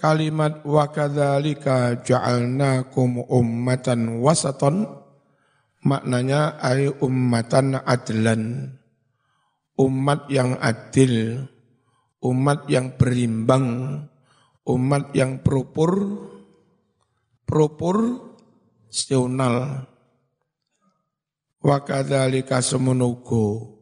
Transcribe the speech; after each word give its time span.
Kalimat 0.00 0.64
wa 0.64 0.88
kadzalika 0.88 2.00
ja'alnakum 2.00 3.20
ummatan 3.28 4.24
wasaton 4.24 4.88
maknanya 5.84 6.56
ay 6.56 6.88
ummatan 6.88 7.76
adlan. 7.84 8.72
Umat 9.76 10.24
yang 10.32 10.56
adil, 10.56 11.44
umat 12.24 12.64
yang 12.72 12.96
berimbang, 12.96 14.00
umat 14.64 15.12
yang 15.12 15.44
propor 15.44 15.92
proporsional. 17.44 19.84
Wa 21.60 21.84
kadzalika 21.84 22.64
semenugo 22.64 23.76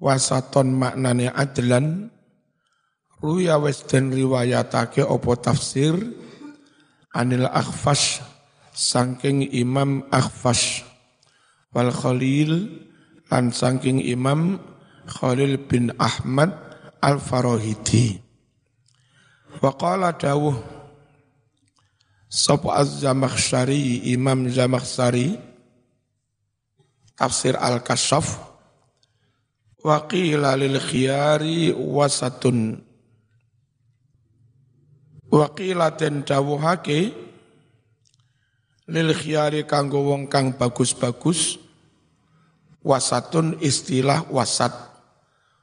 wasaton 0.00 0.80
maknane 0.80 1.28
adlan 1.28 2.08
ruya 3.22 3.56
wis 3.62 3.86
den 3.86 4.10
riwayatake 4.10 5.06
apa 5.06 5.32
tafsir? 5.38 5.94
Anil 7.14 7.46
akhfash 7.46 8.20
saking 8.74 9.46
imam 9.54 10.04
akhfash. 10.10 10.82
Wal 11.72 11.94
khalil 11.94 12.68
lan 13.32 13.54
saking 13.54 14.02
imam 14.02 14.60
khalil 15.08 15.56
bin 15.70 15.94
ahmad 15.96 16.52
al 17.00 17.16
farahidi 17.18 18.22
wa 19.62 19.74
qala 19.74 20.14
dawuh 20.14 20.54
sapa 22.30 22.80
az-zamakhsyari 22.80 24.08
imam 24.14 24.48
zamakhsyari 24.48 25.36
tafsir 27.18 27.58
al-kasyaf 27.58 28.40
wa 29.82 30.06
qila 30.08 30.56
lil 30.56 30.78
khiyari 30.78 31.74
wasatun 31.74 32.80
Wakila 35.32 35.96
den 35.96 36.28
dawuhake 36.28 37.08
lil 38.92 39.10
khiyari 39.16 39.64
kanggo 39.64 40.04
wong 40.04 40.28
kang 40.28 40.60
bagus-bagus 40.60 41.56
wasatun 42.84 43.56
istilah 43.64 44.28
wasat. 44.28 44.76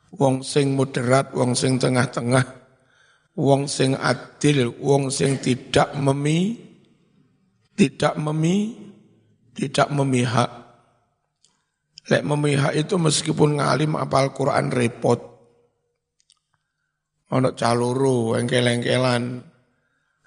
Wong 0.09 0.41
sing 0.41 0.73
moderat 0.73 1.37
wong 1.37 1.53
sing 1.53 1.77
tengah-tengah 1.77 2.41
wong 3.37 3.69
sing 3.69 3.93
adil 3.93 4.73
wong 4.81 5.13
sing 5.13 5.37
tidak 5.37 5.93
memi 5.93 6.57
tidak 7.77 8.17
memi 8.17 8.73
tidak 9.53 9.93
memihak. 9.93 10.49
Lek 12.09 12.25
memihak 12.25 12.73
itu 12.73 12.97
meskipun 12.97 13.61
ngalim 13.61 13.93
apal 13.93 14.33
Quran 14.33 14.73
repot. 14.73 15.21
Ono 17.29 17.53
caluru 17.53 18.33
engkel-engkelan 18.33 19.48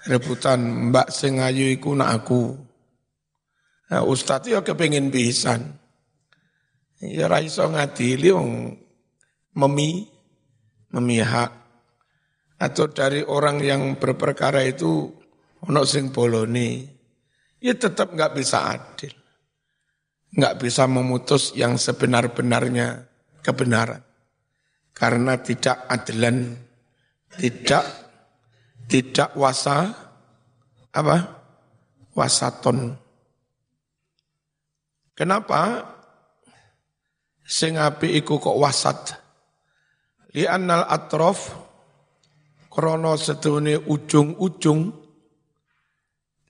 rebutan 0.09 0.91
mbak 0.91 1.11
sing 1.15 1.39
ayu 1.39 1.71
iku 1.71 1.95
nak 1.95 2.23
aku. 2.23 2.59
Nah, 3.93 4.03
ustadz 4.09 4.49
ya 4.49 4.65
kepengin 4.65 5.13
pisan. 5.13 5.79
Ya 7.03 7.27
ra 7.27 7.43
iso 7.43 7.67
ngadili 7.67 8.31
memi 9.59 10.07
memihak 10.95 11.51
atau 12.63 12.87
dari 12.95 13.27
orang 13.27 13.59
yang 13.59 13.83
berperkara 13.99 14.63
itu 14.63 15.11
ono 15.67 15.83
sing 15.83 16.15
boloni 16.15 16.87
ya 17.59 17.75
tetap 17.75 18.15
nggak 18.15 18.33
bisa 18.39 18.71
adil 18.71 19.11
nggak 20.33 20.63
bisa 20.63 20.87
memutus 20.87 21.51
yang 21.59 21.75
sebenar-benarnya 21.75 23.03
kebenaran 23.43 24.03
karena 24.95 25.43
tidak 25.43 25.91
adilan 25.91 26.55
tidak 27.35 27.83
tidak 28.93 29.33
wasa 29.41 29.89
apa 30.93 31.17
wasaton. 32.13 32.93
Kenapa 35.17 35.81
sing 37.41 37.81
api 37.81 38.21
iku 38.21 38.37
kok 38.37 38.61
wasat? 38.61 39.17
Li 40.37 40.45
annal 40.45 40.85
atrof 40.85 41.57
krono 42.69 43.17
sedune 43.17 43.81
ujung-ujung 43.81 44.81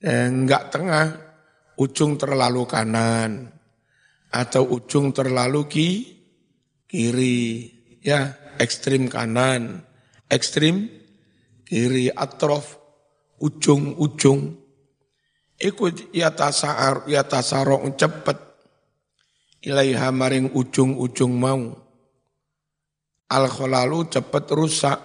eh, 0.03 0.27
enggak 0.27 0.67
tengah, 0.67 1.07
ujung 1.79 2.19
terlalu 2.19 2.67
kanan 2.67 3.47
atau 4.35 4.67
ujung 4.67 5.15
terlalu 5.15 5.61
ki, 5.71 5.89
kiri, 6.91 7.71
ya 8.03 8.35
ekstrim 8.59 9.07
kanan, 9.07 9.83
ekstrim 10.27 11.02
kiri 11.65 12.11
atrof 12.13 12.77
ujung-ujung 13.39 14.63
iku 15.63 15.87
ya 16.11 16.35
tasar 16.35 17.07
ya 17.07 17.23
tasarong 17.23 17.95
cepet. 17.95 18.37
Ilaiha 19.63 20.11
maring 20.11 20.51
ujung-ujung 20.51 21.31
mau. 21.39 21.71
Al 23.31 23.47
kholalu 23.47 24.11
cepet 24.11 24.45
rusak. 24.51 24.99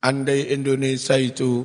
Andai 0.00 0.52
Indonesia 0.52 1.16
itu 1.16 1.64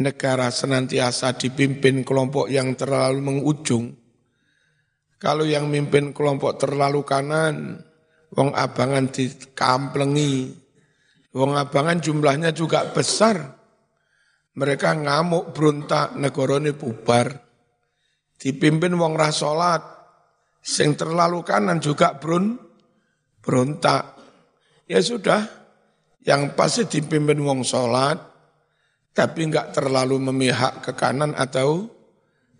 negara 0.00 0.48
senantiasa 0.48 1.36
dipimpin 1.36 2.04
kelompok 2.04 2.48
yang 2.48 2.76
terlalu 2.76 3.20
mengujung. 3.20 3.92
Kalau 5.20 5.44
yang 5.44 5.68
mimpin 5.68 6.16
kelompok 6.16 6.56
terlalu 6.60 7.04
kanan 7.04 7.84
wong 8.32 8.52
abangan 8.56 9.08
dikamplengi 9.08 10.52
Wong 11.36 11.52
abangan 11.56 12.00
jumlahnya 12.00 12.56
juga 12.56 12.88
besar. 12.88 13.56
Mereka 14.58 15.04
ngamuk 15.04 15.54
beruntak 15.54 16.16
negorone 16.18 16.74
bubar. 16.74 17.30
Dipimpin 18.38 18.96
wong 18.96 19.14
rasolat. 19.14 19.80
Sing 20.58 20.98
terlalu 20.98 21.46
kanan 21.46 21.78
juga 21.78 22.18
brun 22.18 22.58
beruntak. 23.48 24.18
Ya 24.88 25.00
sudah, 25.00 25.44
yang 26.28 26.52
pasti 26.52 26.84
dipimpin 26.84 27.40
wong 27.40 27.64
sholat, 27.64 28.20
tapi 29.16 29.48
enggak 29.48 29.72
terlalu 29.72 30.20
memihak 30.20 30.84
ke 30.84 30.92
kanan 30.92 31.32
atau 31.32 31.88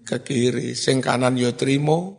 ke 0.09 0.25
kiri. 0.25 0.73
Sing 0.73 1.05
kanan 1.05 1.37
yo 1.37 1.53
trimo, 1.53 2.17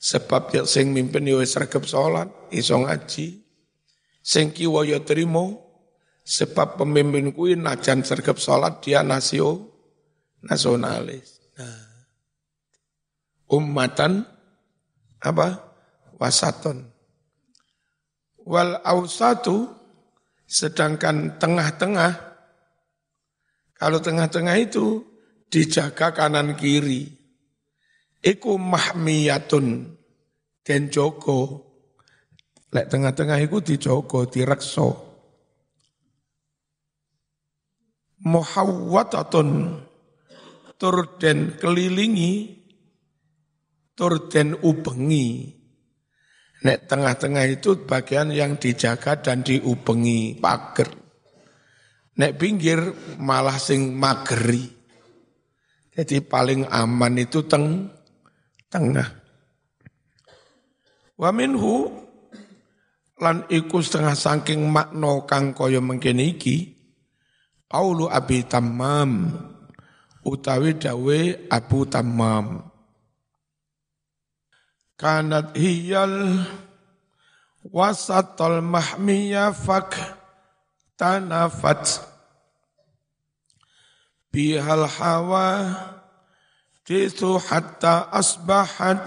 sebab 0.00 0.52
yo 0.56 0.62
sing 0.64 0.96
mimpin 0.96 1.28
yo 1.28 1.44
sergap 1.44 1.84
sholat, 1.84 2.32
iso 2.48 2.80
ngaji. 2.80 3.44
Sing 4.24 4.52
kiwa 4.56 4.84
yo 4.88 5.04
trimo, 5.04 5.69
Sebab 6.24 6.78
pemimpin 6.78 7.32
kuwi 7.32 7.56
najan 7.56 8.04
sergap 8.04 8.36
sholat 8.36 8.84
dia 8.84 9.00
nasio 9.00 9.66
nasionalis. 10.44 11.40
Nah. 11.56 11.88
Ummatan 13.50 14.22
apa? 15.20 15.48
Wasaton. 16.20 16.86
Wal 18.46 18.78
ausatu 18.84 19.68
sedangkan 20.44 21.40
tengah-tengah 21.40 22.30
kalau 23.80 23.96
tengah-tengah 23.96 24.56
itu 24.60 25.00
dijaga 25.48 26.12
kanan 26.12 26.52
kiri. 26.52 27.08
Iku 28.20 28.60
mahmiyatun 28.60 29.96
dan 30.60 30.92
joko. 30.92 31.64
Lek 32.70 32.86
tengah-tengah 32.92 33.40
itu 33.40 33.58
dijogo, 33.64 34.28
direkso 34.28 35.09
muhawwatatun. 38.24 39.48
Tur 40.80 40.96
den 41.20 41.60
kelilingi 41.60 42.60
tur 43.92 44.32
den 44.32 44.56
ubengi. 44.64 45.52
Nek 46.60 46.88
tengah-tengah 46.88 47.44
itu 47.48 47.84
bagian 47.84 48.32
yang 48.32 48.56
dijaga 48.56 49.20
dan 49.20 49.44
diubengi 49.44 50.36
pager. 50.40 50.88
Nek 52.16 52.36
pinggir 52.36 52.80
malah 53.20 53.56
sing 53.60 53.96
mageri. 53.96 54.64
Jadi 55.92 56.24
paling 56.24 56.64
aman 56.68 57.16
itu 57.20 57.44
teng 57.44 57.92
tengah. 58.72 59.08
Wa 61.20 61.28
minhu 61.28 61.92
lan 63.20 63.44
iku 63.52 63.84
setengah 63.84 64.16
saking 64.16 64.64
makna 64.64 65.28
kang 65.28 65.52
kaya 65.52 65.80
mengkene 65.84 66.40
iki 66.40 66.79
Qaulu 67.70 68.10
Abi 68.10 68.42
Tammam 68.42 69.30
utawi 70.26 70.74
dawe 70.74 71.46
Abu 71.46 71.86
Tammam. 71.86 72.66
Kanat 74.98 75.54
hiyal 75.54 76.34
wasatul 77.70 78.58
mahmiya 78.58 79.54
fak 79.54 79.94
tanafat. 80.98 82.02
Bihal 84.34 84.90
hawa 84.90 85.70
tisu 86.82 87.38
hatta 87.38 88.10
asbahat 88.10 88.98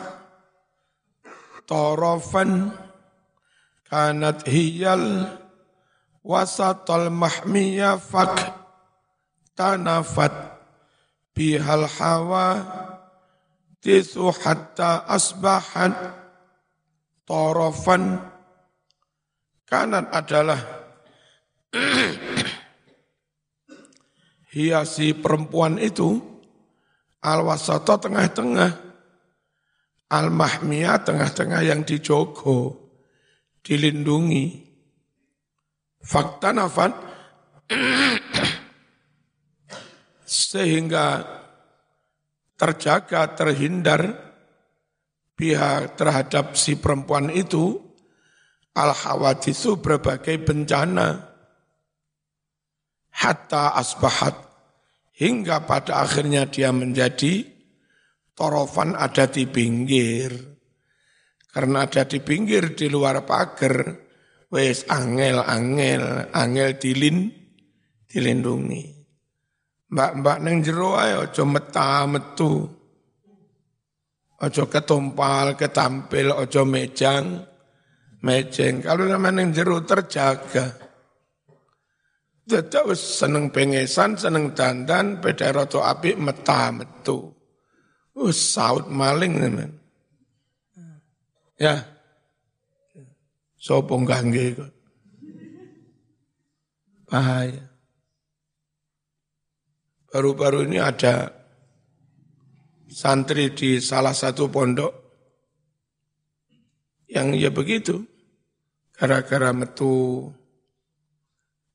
tarafan. 1.67 2.71
Kanat 3.91 4.47
hiyal 4.47 5.42
wasatal 6.23 7.11
mahmiya 7.11 7.99
fak 7.99 8.39
tanafat 9.53 10.31
bihal 11.35 11.85
hawa 11.99 12.63
tisu 13.83 14.31
hatta 14.31 15.03
asbahan 15.05 15.91
torofan. 17.27 18.31
Kanan 19.67 20.05
adalah 20.13 20.61
hiasi 24.53 25.17
perempuan 25.17 25.81
itu 25.81 26.21
al 27.25 27.41
wasata 27.41 27.97
tengah-tengah 27.97 28.71
al 30.13 30.29
mahmiyah 30.29 31.01
tengah-tengah 31.01 31.65
yang 31.65 31.81
dijogo 31.81 32.77
dilindungi 33.65 34.62
fakta 36.03 36.51
nafat 36.51 36.93
sehingga 40.27 41.23
terjaga 42.59 43.33
terhindar 43.33 44.01
pihak 45.33 45.97
terhadap 45.97 46.53
si 46.59 46.77
perempuan 46.77 47.31
itu 47.33 47.81
al 48.77 48.93
hawadisu 48.93 49.81
berbagai 49.81 50.41
bencana. 50.41 51.31
Hatta 53.13 53.77
asbahat. 53.77 54.51
Hingga 55.13 55.69
pada 55.69 56.01
akhirnya 56.01 56.49
dia 56.49 56.73
menjadi 56.73 57.45
torofan 58.33 58.97
ada 58.97 59.29
di 59.29 59.45
pinggir. 59.45 60.33
Karena 61.53 61.85
ada 61.85 62.01
di 62.09 62.17
pinggir 62.17 62.73
di 62.73 62.89
luar 62.89 63.21
pagar 63.21 63.93
wes 64.53 64.85
angel 64.85 65.41
angel 65.41 66.69
dilin 66.77 67.33
dilindungi. 68.05 68.83
Mbak-mbak 69.89 70.37
neng 70.45 70.61
jero 70.61 70.93
ae 70.97 71.17
aja 71.17 71.43
meta 71.45 72.05
metu. 72.05 72.69
Aja 74.37 74.65
ketumpal 74.69 75.57
ketampil 75.57 76.33
aja 76.37 76.61
mejang 76.61 77.41
mejeng. 78.21 78.81
Kalau 78.81 79.09
nama 79.09 79.29
neng 79.33 79.49
jero 79.49 79.81
terjaga. 79.81 80.81
Tidak 82.43 82.91
seneng 82.91 83.55
pengesan, 83.55 84.19
seneng 84.19 84.51
dandan, 84.51 85.23
beda 85.23 85.55
roto 85.55 85.79
api 85.79 86.19
meta 86.19 86.75
metu. 86.75 87.31
Uh, 88.13 88.35
saut 88.35 88.91
maling 88.91 89.39
teman. 89.39 89.71
Ya, 91.55 91.79
Sopo 93.63 93.95
gangge 94.03 94.59
kok. 94.59 94.71
Bahaya. 97.07 97.63
Baru-baru 100.11 100.67
ini 100.67 100.83
ada 100.83 101.31
santri 102.91 103.55
di 103.55 103.79
salah 103.79 104.11
satu 104.11 104.51
pondok 104.51 104.91
yang 107.07 107.31
ya 107.31 107.55
begitu. 107.55 108.03
Gara-gara 108.91 109.55
metu 109.55 110.27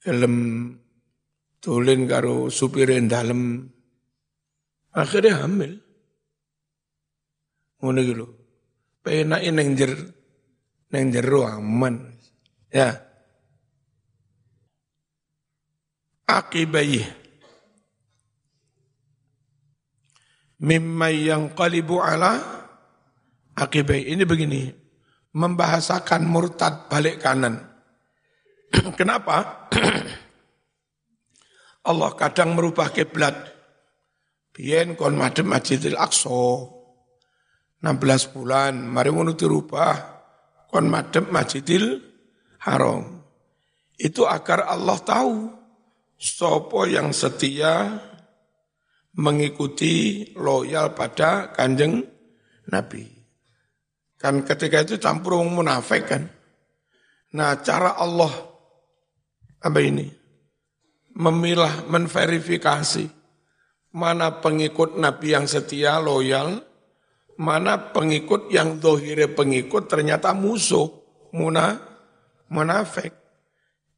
gelem 0.05 0.76
tulin 1.64 2.05
karo 2.05 2.52
supirin 2.52 3.08
dalem 3.08 3.64
akhirnya 4.93 5.40
hamil. 5.40 5.73
Ngono 7.81 7.99
iki 8.05 8.12
lho. 8.12 8.29
Penake 9.00 9.49
ning 9.56 9.73
jer 9.73 10.18
neng 10.93 11.12
jero 11.12 11.44
aman. 11.44 12.17
Ya. 12.69 12.93
Akibai 16.29 17.08
mimma 20.61 21.08
yang 21.08 21.56
kalibu 21.56 22.05
ala 22.05 22.37
akibai 23.56 24.12
ini 24.12 24.25
begini. 24.29 24.62
Membahasakan 25.29 26.25
murtad 26.25 26.88
balik 26.88 27.20
kanan. 27.20 27.61
Kenapa? 28.99 29.69
Allah 31.88 32.11
kadang 32.17 32.56
merubah 32.56 32.90
kiblat. 32.90 33.37
Biyen 34.56 34.96
kon 34.96 35.14
madem 35.14 35.52
Masjidil 35.52 36.00
Aqsa. 36.00 36.75
16 37.85 38.35
bulan. 38.35 38.73
Mari 38.88 39.14
ngono 39.14 39.37
dirubah 39.37 40.18
kon 40.69 40.87
madem 40.87 41.32
Masjidil 41.32 41.99
Haram. 42.62 43.25
Itu 43.99 44.29
agar 44.29 44.69
Allah 44.69 44.99
tahu 45.03 45.50
sopo 46.15 46.87
yang 46.87 47.11
setia 47.11 47.99
mengikuti 49.19 50.29
loyal 50.38 50.94
pada 50.94 51.50
kanjeng 51.50 52.06
Nabi. 52.70 53.03
Kan 54.19 54.47
ketika 54.47 54.87
itu 54.87 55.00
campur 55.03 55.43
munafik 55.43 56.06
kan. 56.06 56.31
Nah 57.35 57.59
cara 57.64 57.99
Allah 57.99 58.31
apa 59.59 59.81
ini? 59.82 60.06
Memilah, 61.19 61.91
menverifikasi 61.91 63.11
mana 63.91 64.38
pengikut 64.38 64.94
Nabi 64.94 65.35
yang 65.35 65.50
setia, 65.50 65.99
loyal, 65.99 66.62
mana 67.38 67.94
pengikut 67.94 68.50
yang 68.50 68.82
dohire 68.82 69.31
pengikut 69.31 69.87
ternyata 69.87 70.35
musuh, 70.35 70.90
muna, 71.35 71.79
munafik. 72.50 73.14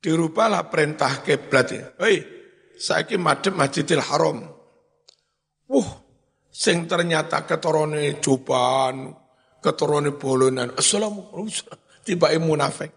Dirubahlah 0.00 0.68
perintah 0.72 1.20
kiblat 1.20 1.68
ya. 1.72 1.84
Hei, 2.00 2.24
saiki 2.80 3.20
madep 3.20 3.52
Masjidil 3.52 4.00
Haram. 4.00 4.40
Wuh, 5.68 5.88
sing 6.48 6.88
ternyata 6.88 7.44
keturune 7.44 8.16
juban, 8.20 9.12
keturune 9.60 10.16
bolonan. 10.16 10.72
Assalamualaikum. 10.72 11.52
Tiba 12.00 12.32
munafik. 12.40 12.90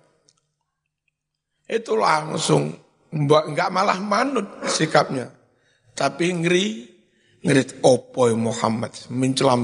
Itu 1.67 1.99
langsung 1.99 2.71
enggak 3.11 3.69
malah 3.71 3.99
manut 3.99 4.63
sikapnya. 4.67 5.27
Tapi 5.91 6.25
ngeri, 6.39 6.65
ngeri 7.43 7.83
opo 7.83 8.31
Muhammad, 8.33 8.95
mencela 9.11 9.59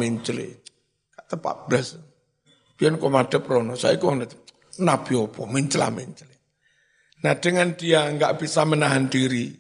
tepat 1.30 1.70
belas. 1.70 1.94
Biar 2.74 2.98
kau 2.98 3.14
madep 3.14 3.46
rono, 3.46 3.78
saya 3.78 4.02
kau 4.02 4.16
nabi 4.82 5.14
opo 5.14 5.46
mencela 5.46 5.94
mencela. 5.94 6.34
Nah 7.22 7.34
dengan 7.38 7.76
dia 7.76 8.08
nggak 8.10 8.40
bisa 8.42 8.64
menahan 8.66 9.12
diri, 9.12 9.52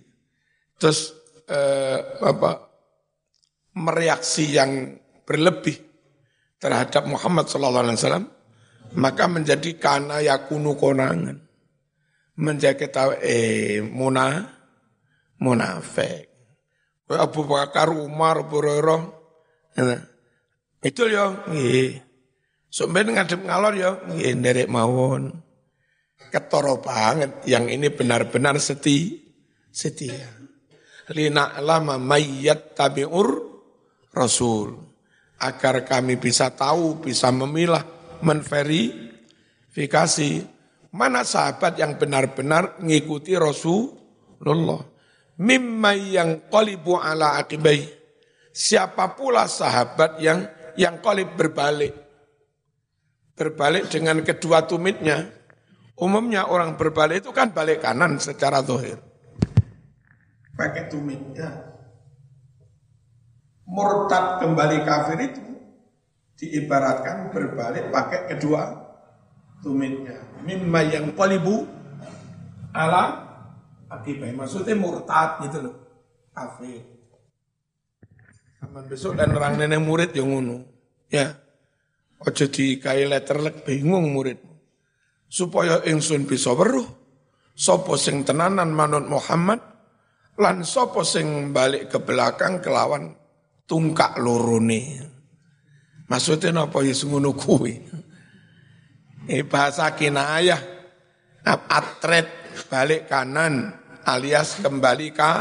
terus 0.79 1.13
eh, 1.45 1.99
apa 2.23 2.51
mereaksi 3.75 4.55
yang 4.55 4.97
berlebih 5.27 5.77
terhadap 6.57 7.05
Muhammad 7.05 7.51
Sallallahu 7.51 7.85
Alaihi 7.85 7.99
Wasallam, 7.99 8.27
maka 8.95 9.27
menjadi 9.27 9.75
kana 9.75 10.23
yakunu 10.23 10.79
konangan, 10.79 11.37
menjadi 12.39 12.87
tahu 12.87 13.19
eh 13.19 13.83
muna 13.83 14.47
munafik. 15.43 16.31
Abu 17.09 17.41
Bakar, 17.43 17.89
Umar, 17.89 18.45
Abu 18.45 18.61
Itu 20.79 21.11
yo, 21.11 21.43
nggih. 21.51 21.99
Sampeyan 22.69 23.17
ngadep 23.17 23.41
ngalor 23.43 23.73
yo, 23.75 23.99
nggih 24.07 24.31
nderek 24.39 24.71
mawon. 24.71 25.35
Ketoro 26.29 26.77
banget 26.79 27.43
yang 27.49 27.65
ini 27.67 27.89
benar-benar 27.89 28.61
seti, 28.61 29.17
setia. 29.73 30.29
Lina 31.09 31.57
lama 31.59 31.97
mayyat 31.97 32.77
tabi'ur 32.77 33.29
rasul. 34.13 34.77
Agar 35.39 35.87
kami 35.87 36.19
bisa 36.19 36.51
tahu, 36.51 36.99
bisa 37.01 37.31
memilah, 37.31 37.81
menverifikasi 38.21 40.43
mana 40.91 41.23
sahabat 41.23 41.79
yang 41.79 41.95
benar-benar 41.95 42.75
mengikuti 42.83 43.39
Rasulullah. 43.39 44.83
Mimma 45.39 45.95
yang 45.95 46.51
qalibu 46.51 46.99
ala 46.99 47.39
akibai. 47.39 47.87
Siapa 48.51 49.15
pula 49.15 49.47
sahabat 49.47 50.19
yang 50.19 50.43
yang 50.79 51.03
kolib 51.03 51.35
berbalik. 51.35 51.91
Berbalik 53.35 53.91
dengan 53.91 54.23
kedua 54.23 54.63
tumitnya. 54.63 55.27
Umumnya 55.99 56.47
orang 56.47 56.79
berbalik 56.79 57.27
itu 57.27 57.35
kan 57.35 57.51
balik 57.51 57.83
kanan 57.83 58.15
secara 58.23 58.63
dohir. 58.63 58.95
Pakai 60.55 60.87
tumitnya. 60.87 61.75
Murtad 63.67 64.39
kembali 64.39 64.87
kafir 64.87 65.19
itu 65.27 65.43
diibaratkan 66.39 67.35
berbalik 67.35 67.91
pakai 67.91 68.31
kedua 68.31 68.79
tumitnya. 69.59 70.23
Mimma 70.47 70.81
yang 70.87 71.11
polibu 71.11 71.67
ala 72.71 73.27
akibat. 73.91 74.31
Maksudnya 74.31 74.79
murtad 74.79 75.43
gitu 75.43 75.67
loh. 75.67 75.75
Kafir. 76.31 76.98
Aman 78.59 78.85
besok 78.91 79.15
dan 79.15 79.31
orang 79.31 79.55
nenek 79.55 79.79
murid 79.79 80.11
yang 80.11 80.31
ngono. 80.31 80.67
Ya. 81.07 81.31
Ojo 82.19 82.51
di 82.51 82.75
kai 82.75 83.07
letter 83.07 83.39
lek 83.39 83.63
bingung 83.63 84.11
murid. 84.11 84.39
Supaya 85.29 85.79
ingsun 85.87 86.27
bisa 86.27 86.51
weruh. 86.51 86.99
sopo 87.59 87.99
sing 87.99 88.23
tenanan 88.23 88.71
manut 88.71 89.03
Muhammad 89.11 89.59
lan 90.39 90.63
sopo 90.63 91.03
sing 91.03 91.51
balik 91.51 91.91
ke 91.91 91.99
belakang 91.99 92.63
kelawan 92.63 93.11
tungkak 93.67 94.15
lorone. 94.15 95.03
Maksudnya 96.07 96.55
apa 96.55 96.79
ya 96.81 96.95
ngono 97.05 97.35
kuwi? 97.35 97.75
Ini 99.29 99.43
bahasa 99.45 99.91
kinayah. 99.93 100.79
Atret 101.45 102.27
balik 102.71 103.11
kanan 103.11 103.75
alias 104.07 104.57
kembali 104.63 105.13
ke 105.13 105.33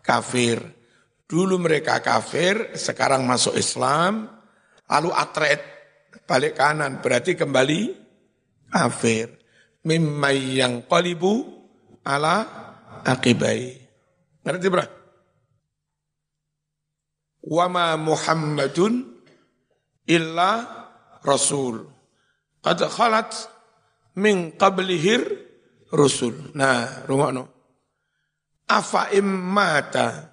kafir. 0.00 0.79
Dulu 1.30 1.62
mereka 1.62 2.02
kafir, 2.02 2.74
sekarang 2.74 3.22
masuk 3.22 3.54
Islam, 3.54 4.26
lalu 4.90 5.14
atret 5.14 5.62
balik 6.26 6.58
kanan, 6.58 6.98
berarti 6.98 7.38
kembali 7.38 7.94
kafir. 8.66 9.38
Mimmai 9.86 10.58
yang 10.58 10.90
kolibu 10.90 11.46
ala 12.02 12.42
akibai. 13.06 13.78
Ngerti 14.42 14.66
berapa? 14.66 14.94
Wama 17.46 17.94
Muhammadun 17.96 19.22
illa 20.10 20.50
Rasul. 21.22 21.86
Qad 22.60 22.84
khalat 22.90 23.32
min 24.18 24.52
qablihir 24.58 25.22
Rasul. 25.94 26.52
Nah, 26.58 27.06
rumah 27.06 27.30
no. 27.32 27.44
Afa 28.68 29.14
immata 29.14 30.29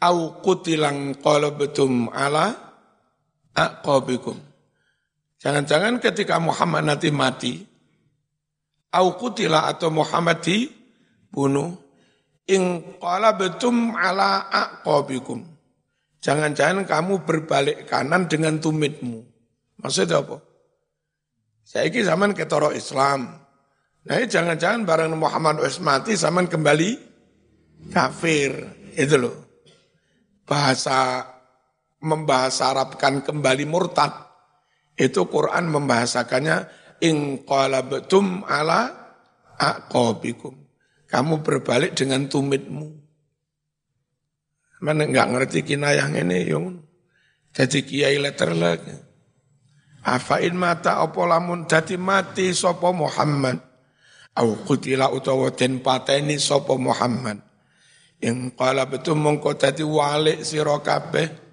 au 0.00 0.40
qutilang 0.40 1.20
qalabtum 1.20 2.08
ala 2.08 2.56
aqabikum. 3.52 4.36
Jangan-jangan 5.40 6.00
ketika 6.00 6.36
Muhammad 6.40 6.84
nanti 6.84 7.08
mati, 7.12 7.60
au 8.92 9.16
kutila 9.16 9.68
atau 9.68 9.88
Muhammad 9.92 10.44
dibunuh, 10.44 11.76
in 12.48 12.96
qalabtum 13.00 13.96
ala 13.96 14.48
aqabikum. 14.48 15.44
Jangan-jangan 16.20 16.84
kamu 16.84 17.24
berbalik 17.24 17.88
kanan 17.88 18.28
dengan 18.28 18.60
tumitmu. 18.60 19.24
Maksudnya 19.80 20.20
apa? 20.20 20.36
Saya 21.64 21.88
ini 21.88 22.04
zaman 22.04 22.36
ketoro 22.36 22.68
Islam. 22.76 23.40
Nah 24.04 24.16
jangan-jangan 24.28 24.84
barang 24.84 25.16
Muhammad 25.16 25.64
wis 25.64 25.80
mati 25.80 26.12
zaman 26.16 26.44
kembali 26.44 26.90
kafir. 27.88 28.52
Itu 28.92 29.16
loh 29.16 29.49
bahasa 30.50 31.30
membahasa 32.02 32.74
Arabkan 32.74 33.22
kembali 33.22 33.70
murtad 33.70 34.10
itu 34.98 35.30
Quran 35.30 35.70
membahasakannya 35.70 36.66
in 37.06 37.46
qalabtum 37.46 38.42
ala 38.42 38.90
aqabikum. 39.54 40.58
Kamu 41.06 41.42
berbalik 41.46 41.94
dengan 41.94 42.26
tumitmu. 42.26 42.98
Mana 44.80 45.06
enggak 45.06 45.28
ngerti 45.30 45.60
kinayah 45.62 46.08
ini 46.10 46.38
yung 46.50 46.82
jadi 47.54 47.80
kiai 47.84 48.16
letter 48.18 48.50
lagi. 48.56 48.94
Afain 50.00 50.56
mata 50.56 51.04
apa 51.04 51.20
lamun 51.28 51.68
dadi 51.68 52.00
mati 52.00 52.56
sapa 52.56 52.88
Muhammad. 52.94 53.60
Au 54.40 54.56
kutila 54.64 55.12
utawa 55.12 55.52
den 55.52 55.84
pateni 55.84 56.40
sapa 56.40 56.78
Muhammad. 56.80 57.49
Yang 58.20 58.52
kala 58.52 58.84
betul 58.84 59.16
mongko 59.16 59.56
dadi 59.56 59.80
walik 59.80 60.44
sira 60.44 60.76
kabeh 60.84 61.50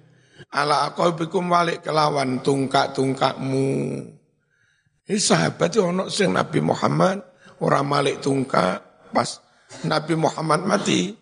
ala 0.52 0.92
bikum 0.92 1.48
walik 1.48 1.80
kelawan 1.80 2.44
tungkak-tungkakmu. 2.44 3.68
Ini 5.08 5.16
sahabat 5.16 5.72
itu 5.72 5.80
ono 5.80 6.12
sing 6.12 6.36
Nabi 6.36 6.60
Muhammad 6.60 7.24
orang 7.64 7.88
malik 7.88 8.20
tungkak 8.20 9.08
pas 9.08 9.40
Nabi 9.88 10.12
Muhammad 10.20 10.68
mati 10.68 11.16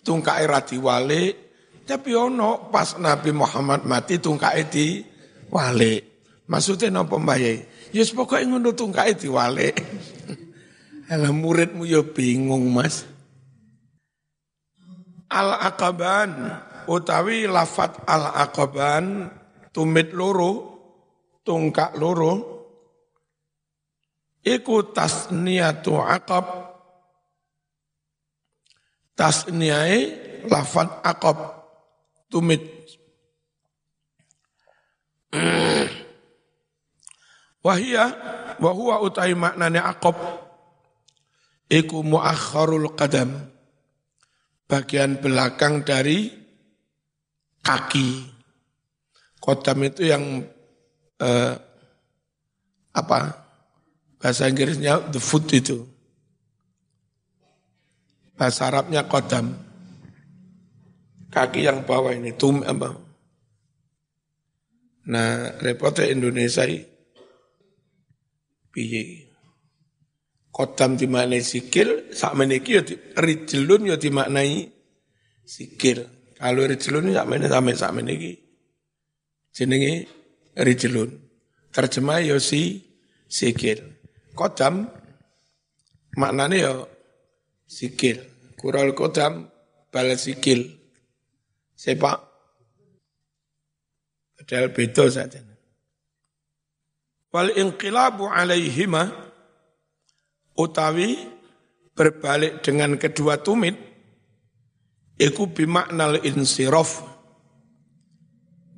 tungkak 0.00 0.40
era 0.40 0.64
walik 0.80 1.32
tapi 1.84 2.16
ono 2.16 2.72
pas 2.72 2.96
Nabi 2.96 3.36
Muhammad 3.36 3.84
mati 3.84 4.16
tungkak 4.16 4.72
di 4.72 5.04
walik. 5.52 6.16
Maksudnya 6.46 6.88
nopo 6.88 7.20
mbaye? 7.20 7.68
Yes 7.92 8.16
pokoknya 8.16 8.56
ngono 8.56 8.72
tungkak 8.72 9.20
di 9.20 9.28
walik. 9.28 9.76
Alah 11.12 11.34
muridmu 11.40 11.84
yo 11.84 12.16
bingung 12.16 12.72
mas. 12.72 13.15
Al-Aqaban 15.36 16.32
utawi 16.88 17.44
lafat 17.44 18.08
al-Aqaban 18.08 19.28
tumit 19.76 20.16
loro 20.16 20.80
tungkak 21.44 21.92
loro 22.00 22.56
iku 24.46 24.94
tasniyatu 24.94 25.98
aqab. 25.98 26.46
Tasniyai 29.16 30.00
lafat 30.46 31.00
aqab 31.02 31.36
tumit. 32.28 32.60
Wahia 37.66 38.04
wahua 38.62 39.00
utai 39.02 39.34
maknane 39.34 39.80
aqab. 39.82 40.14
Iku 41.66 42.06
muakharul 42.06 42.94
qadam 42.94 43.55
bagian 44.66 45.18
belakang 45.22 45.86
dari 45.86 46.30
kaki. 47.62 48.34
Kodam 49.38 49.78
itu 49.86 50.10
yang 50.10 50.42
eh, 51.22 51.54
apa? 52.94 53.18
Bahasa 54.18 54.50
Inggrisnya 54.50 55.06
the 55.10 55.22
foot 55.22 55.46
itu. 55.54 55.86
Bahasa 58.34 58.68
Arabnya 58.68 59.06
kodam. 59.06 59.54
Kaki 61.30 61.68
yang 61.68 61.86
bawah 61.86 62.14
ini 62.16 62.34
tum 62.34 62.64
apa? 62.64 62.96
Nah, 65.06 65.54
repotnya 65.62 66.10
Indonesia 66.10 66.66
piye 68.74 69.25
Kodam 70.56 70.96
dimaknai 70.96 71.44
sikil, 71.44 72.16
sak 72.16 72.32
meniki 72.32 72.80
ya 72.80 72.82
rijlun 73.20 73.92
ya 73.92 74.00
dimaknai 74.00 74.72
sikil. 75.44 76.08
Kalau 76.32 76.64
rijlun 76.64 77.12
ya 77.12 77.28
meniki 77.28 77.52
sampai 77.52 77.76
sak 77.76 77.92
meniki. 77.92 78.32
Jenenge 79.52 80.08
rijlun. 80.56 81.12
Terjemah 81.76 82.24
ya 82.24 82.40
si 82.40 82.80
sikil. 83.28 83.84
Kodam 84.32 84.88
maknanya 86.16 86.56
ya 86.56 86.72
sikil. 87.68 88.24
Kural 88.56 88.96
kodam 88.96 89.52
bala 89.92 90.16
sikil. 90.16 90.72
Sepak. 91.76 92.16
Padahal 94.40 94.72
beda 94.72 95.04
saja. 95.12 95.44
Wal 97.28 97.52
inqilabu 97.52 98.32
alaihimah 98.32 99.25
utawi 100.56 101.16
berbalik 101.96 102.60
dengan 102.60 103.00
kedua 103.00 103.40
tumit 103.40 103.76
iku 105.16 105.48
bimaknal 105.48 106.20
insirof 106.24 107.16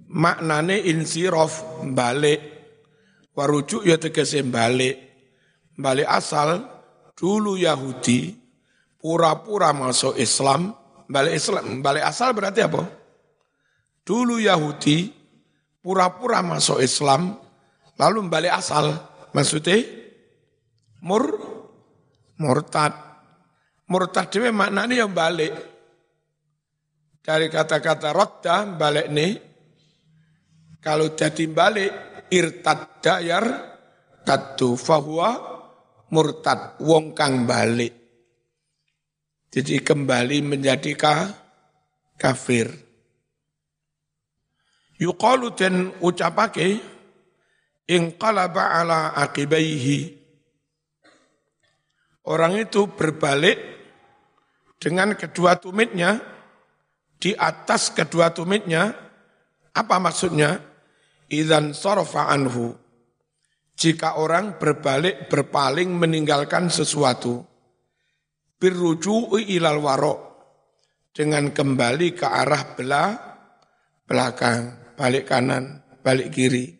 maknane 0.08 0.80
insirof 0.88 1.84
balik. 1.92 2.56
Warujuk 3.38 3.86
ya 3.86 3.94
tegese 4.02 4.42
balik. 4.42 4.98
Balik 5.78 6.10
asal 6.10 6.66
dulu 7.14 7.54
Yahudi 7.54 8.34
pura-pura 8.98 9.70
masuk 9.70 10.18
Islam 10.18 10.74
balik 11.06 11.38
Islam. 11.38 11.78
Balik 11.78 12.02
asal 12.02 12.34
berarti 12.34 12.66
apa? 12.66 12.82
Dulu 14.02 14.42
Yahudi 14.42 15.14
pura-pura 15.78 16.42
masuk 16.42 16.82
Islam 16.82 17.38
lalu 17.94 18.26
balik 18.26 18.58
asal. 18.58 18.90
Maksudnya 19.30 19.86
mur 20.98 21.30
murtad. 22.38 22.92
Murtad 23.88 24.26
itu 24.30 24.48
maknanya 24.50 25.04
yang 25.04 25.12
balik. 25.12 25.52
Dari 27.22 27.46
kata-kata 27.52 28.14
rotta 28.14 28.64
balik 28.64 29.08
nih. 29.12 29.32
Kalau 30.78 31.12
jadi 31.12 31.44
balik 31.50 31.92
irtad 32.30 33.02
dayar 33.02 33.44
tatu 34.24 34.78
fahuwa 34.78 35.30
murtad 36.14 36.80
wong 36.80 37.12
kang 37.12 37.44
balik. 37.44 37.92
Jadi 39.48 39.80
kembali 39.80 40.44
menjadi 40.44 40.92
kafir. 42.16 42.68
Yuqalu 44.98 45.54
dan 45.54 45.94
ucapake 46.02 46.82
inqalaba 47.88 48.82
ala 48.82 49.14
akibaihi 49.14 50.17
Orang 52.26 52.58
itu 52.58 52.90
berbalik 52.90 53.58
dengan 54.78 55.14
kedua 55.14 55.58
tumitnya 55.58 56.18
di 57.18 57.34
atas 57.34 57.90
kedua 57.94 58.30
tumitnya. 58.30 58.94
Apa 59.74 60.02
maksudnya? 60.02 60.58
Idan 61.28 61.76
sorofa 61.76 62.32
anhu. 62.32 62.74
Jika 63.78 64.18
orang 64.18 64.58
berbalik 64.58 65.30
berpaling 65.30 65.92
meninggalkan 65.92 66.66
sesuatu. 66.72 67.46
birruju'i 68.58 69.54
ilal 69.54 69.78
warok 69.78 70.20
dengan 71.14 71.54
kembali 71.54 72.08
ke 72.14 72.26
arah 72.26 72.62
belah 72.74 73.10
belakang, 74.06 74.94
balik 74.98 75.30
kanan, 75.30 75.82
balik 76.02 76.34
kiri. 76.34 76.77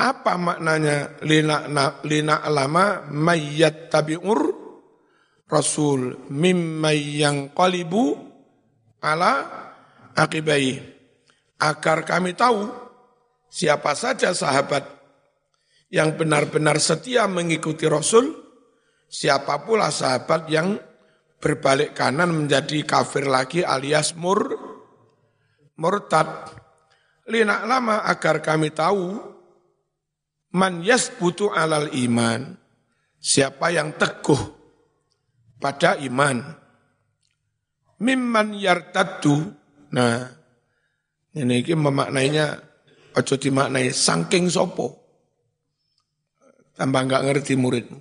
Apa 0.00 0.40
maknanya 0.40 1.20
lina, 1.20 1.68
lina 2.08 2.40
lama 2.48 3.04
mayyat 3.12 3.92
tabi'ur 3.92 4.40
rasul 5.44 6.24
mimma 6.32 6.96
yang 6.96 7.52
qalibu 7.52 8.16
ala 9.04 9.44
akibai. 10.16 10.80
Agar 11.60 12.08
kami 12.08 12.32
tahu 12.32 12.64
siapa 13.52 13.92
saja 13.92 14.32
sahabat 14.32 14.88
yang 15.92 16.16
benar-benar 16.16 16.80
setia 16.80 17.28
mengikuti 17.28 17.84
Rasul, 17.84 18.32
siapa 19.10 19.60
pula 19.66 19.92
sahabat 19.92 20.48
yang 20.48 20.78
berbalik 21.36 21.92
kanan 21.92 22.32
menjadi 22.32 22.80
kafir 22.86 23.28
lagi 23.28 23.60
alias 23.60 24.16
mur 24.16 24.56
murtad. 25.76 26.56
Lina 27.28 27.68
lama 27.68 28.06
agar 28.08 28.40
kami 28.40 28.72
tahu 28.72 29.29
man 30.54 30.82
yasbutu 30.82 31.50
alal 31.52 31.90
iman. 31.94 32.56
Siapa 33.20 33.68
yang 33.68 33.94
teguh 34.00 34.40
pada 35.60 36.00
iman. 36.00 36.40
Mimman 38.00 38.56
yartaddu. 38.56 39.52
Nah, 39.92 40.24
ini, 41.36 41.60
memaknainya 41.60 42.56
ojo 43.12 43.34
dimaknai 43.36 43.92
sangking 43.92 44.48
sopo. 44.48 44.96
Tambah 46.72 47.02
nggak 47.04 47.24
ngerti 47.28 47.60
muridmu. 47.60 48.00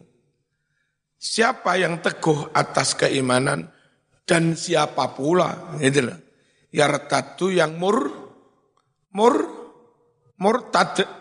Siapa 1.20 1.76
yang 1.76 2.00
teguh 2.00 2.56
atas 2.56 2.96
keimanan 2.96 3.68
dan 4.24 4.56
siapa 4.56 5.12
pula, 5.12 5.76
gitu 5.84 6.08
loh. 6.08 6.16
Yartatu 6.72 7.52
yang 7.52 7.76
mur, 7.76 8.08
mur, 9.12 9.36
murtad 10.40 11.19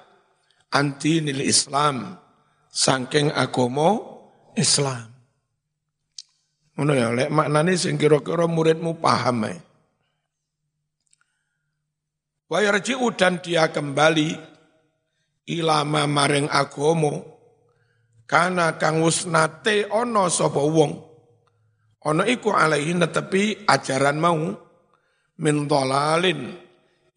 anti 0.73 1.25
nilai 1.25 1.49
Islam, 1.49 2.17
sangking 2.69 3.33
agomo 3.33 3.91
Islam. 4.57 5.09
Ngono 6.79 6.93
ya, 6.95 7.11
lek 7.11 7.31
maknane 7.35 7.75
sing 7.75 7.99
kira-kira 7.99 8.47
muridmu 8.47 9.03
paham 9.03 9.51
ya. 9.51 9.59
Wa 12.49 12.65
yarji'u 12.65 13.13
dan 13.13 13.45
dia 13.45 13.69
kembali 13.69 14.33
ilama 15.49 16.05
maring 16.09 16.49
agomo 16.49 17.25
karena 18.29 18.77
kang 18.77 19.01
wis 19.01 19.25
nate 19.25 19.89
ana 19.89 20.29
sapa 20.29 20.61
wong 20.61 20.93
ana 22.05 22.29
iku 22.29 22.53
alaihi 22.53 22.93
netepi 22.93 23.65
ajaran 23.65 24.21
mau 24.21 24.53
min 25.41 25.57
dhalalin 25.65 26.53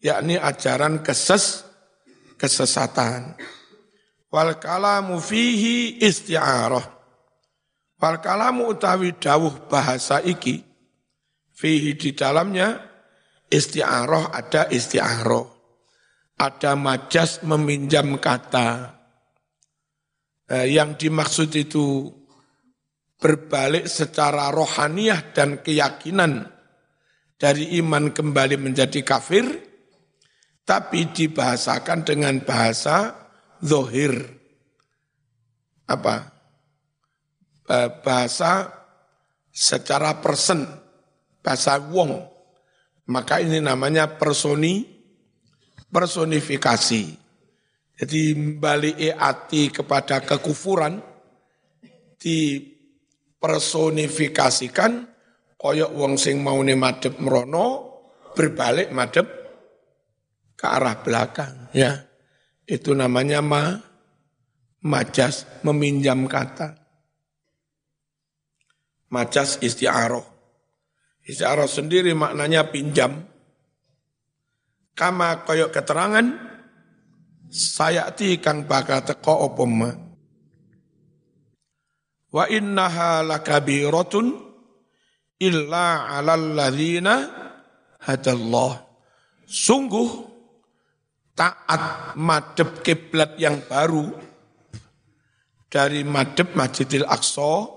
yakni 0.00 0.40
ajaran 0.40 1.04
keses 1.04 1.68
kesesatan. 2.42 3.38
Wal 4.34 4.58
kalamu 4.58 5.22
fihi 5.22 6.02
isti'arah. 6.02 6.82
Wal 8.02 8.18
kalamu 8.18 8.74
utawi 8.74 9.14
dawuh 9.14 9.70
bahasa 9.70 10.18
iki 10.18 10.58
fihi 11.54 11.94
di 11.94 12.10
dalamnya 12.18 12.82
isti'arah 13.46 14.34
ada 14.34 14.66
isti'arah. 14.66 15.46
Ada 16.42 16.74
majas 16.74 17.46
meminjam 17.46 18.18
kata. 18.18 18.98
Eh, 20.50 20.74
yang 20.74 20.98
dimaksud 20.98 21.54
itu 21.54 22.10
berbalik 23.22 23.86
secara 23.86 24.50
rohaniah 24.50 25.30
dan 25.30 25.62
keyakinan 25.62 26.50
dari 27.38 27.78
iman 27.78 28.10
kembali 28.10 28.58
menjadi 28.58 29.06
kafir, 29.06 29.46
tapi 30.62 31.10
dibahasakan 31.10 32.06
dengan 32.06 32.38
bahasa 32.42 33.14
zohir. 33.62 34.26
Apa? 35.86 36.32
Bahasa 38.02 38.72
secara 39.50 40.20
persen, 40.22 40.66
bahasa 41.42 41.78
wong. 41.78 42.30
Maka 43.10 43.40
ini 43.42 43.58
namanya 43.58 44.06
personi, 44.18 44.86
personifikasi. 45.90 47.18
Jadi 48.02 48.34
balik 48.56 48.96
hati 49.14 49.70
kepada 49.70 50.20
kekufuran 50.24 51.02
dipersonifikasikan 52.18 55.06
koyok 55.58 55.92
wong 55.94 56.18
sing 56.18 56.42
mau 56.42 56.62
madep 56.62 57.18
merono 57.22 57.66
berbalik 58.34 58.90
madep 58.90 59.41
ke 60.62 60.66
arah 60.70 61.02
belakang 61.02 61.74
ya. 61.74 62.06
Itu 62.62 62.94
namanya 62.94 63.42
ma 63.42 63.74
majas 64.86 65.42
meminjam 65.66 66.30
kata. 66.30 66.78
Majas 69.10 69.58
isti'aroh. 69.58 70.22
Isti'aroh 71.26 71.66
sendiri 71.66 72.14
maknanya 72.14 72.70
pinjam. 72.70 73.26
Kama 74.94 75.42
koyok 75.42 75.74
keterangan 75.74 76.26
sayati 77.50 78.38
kang 78.38 78.64
bakal 78.64 79.02
teko 79.02 79.50
apa 79.50 79.64
ma 79.68 79.90
wa 82.32 82.44
innaha 82.48 83.20
lakabiratun 83.20 84.32
illa 85.36 86.08
'alal 86.08 86.56
ladzina 86.56 87.28
hadallah 88.00 88.80
sungguh 89.44 90.31
taat 91.32 92.14
madep 92.18 92.84
kiblat 92.84 93.36
yang 93.40 93.64
baru 93.64 94.12
dari 95.72 96.04
madep 96.04 96.52
Masjidil 96.52 97.08
Aqsa 97.08 97.68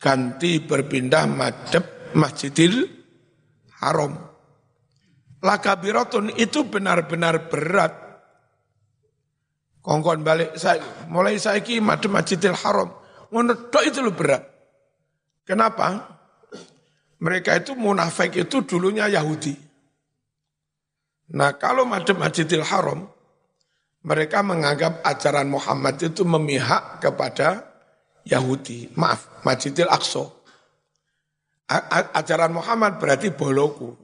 ganti 0.00 0.64
berpindah 0.64 1.24
madep 1.28 2.16
Masjidil 2.16 2.88
Haram. 3.84 4.16
Lakabiratun 5.44 6.32
itu 6.40 6.64
benar-benar 6.64 7.52
berat 7.52 8.06
Kongkon 9.86 10.26
balik 10.26 10.58
saya 10.58 10.82
mulai 11.06 11.38
saya 11.38 11.62
ki 11.62 11.78
madem 11.78 12.10
Masjidil 12.10 12.58
Haram. 12.58 12.90
Ngono 13.30 13.70
itu 13.86 14.02
lo 14.02 14.10
berat. 14.10 14.42
Kenapa? 15.46 16.18
Mereka 17.22 17.62
itu 17.62 17.78
munafik 17.78 18.34
itu 18.34 18.66
dulunya 18.66 19.06
Yahudi. 19.06 19.54
Nah 21.34 21.58
kalau 21.58 21.82
madem 21.82 22.20
Masjidil 22.20 22.62
Haram, 22.62 23.10
mereka 24.06 24.44
menganggap 24.46 25.02
ajaran 25.02 25.50
Muhammad 25.50 25.98
itu 25.98 26.22
memihak 26.22 27.02
kepada 27.02 27.66
Yahudi. 28.22 28.94
Maaf, 28.94 29.42
Masjidil 29.42 29.90
Aqsa. 29.90 30.30
Ajaran 32.14 32.54
Muhammad 32.54 33.02
berarti 33.02 33.34
boloku. 33.34 33.98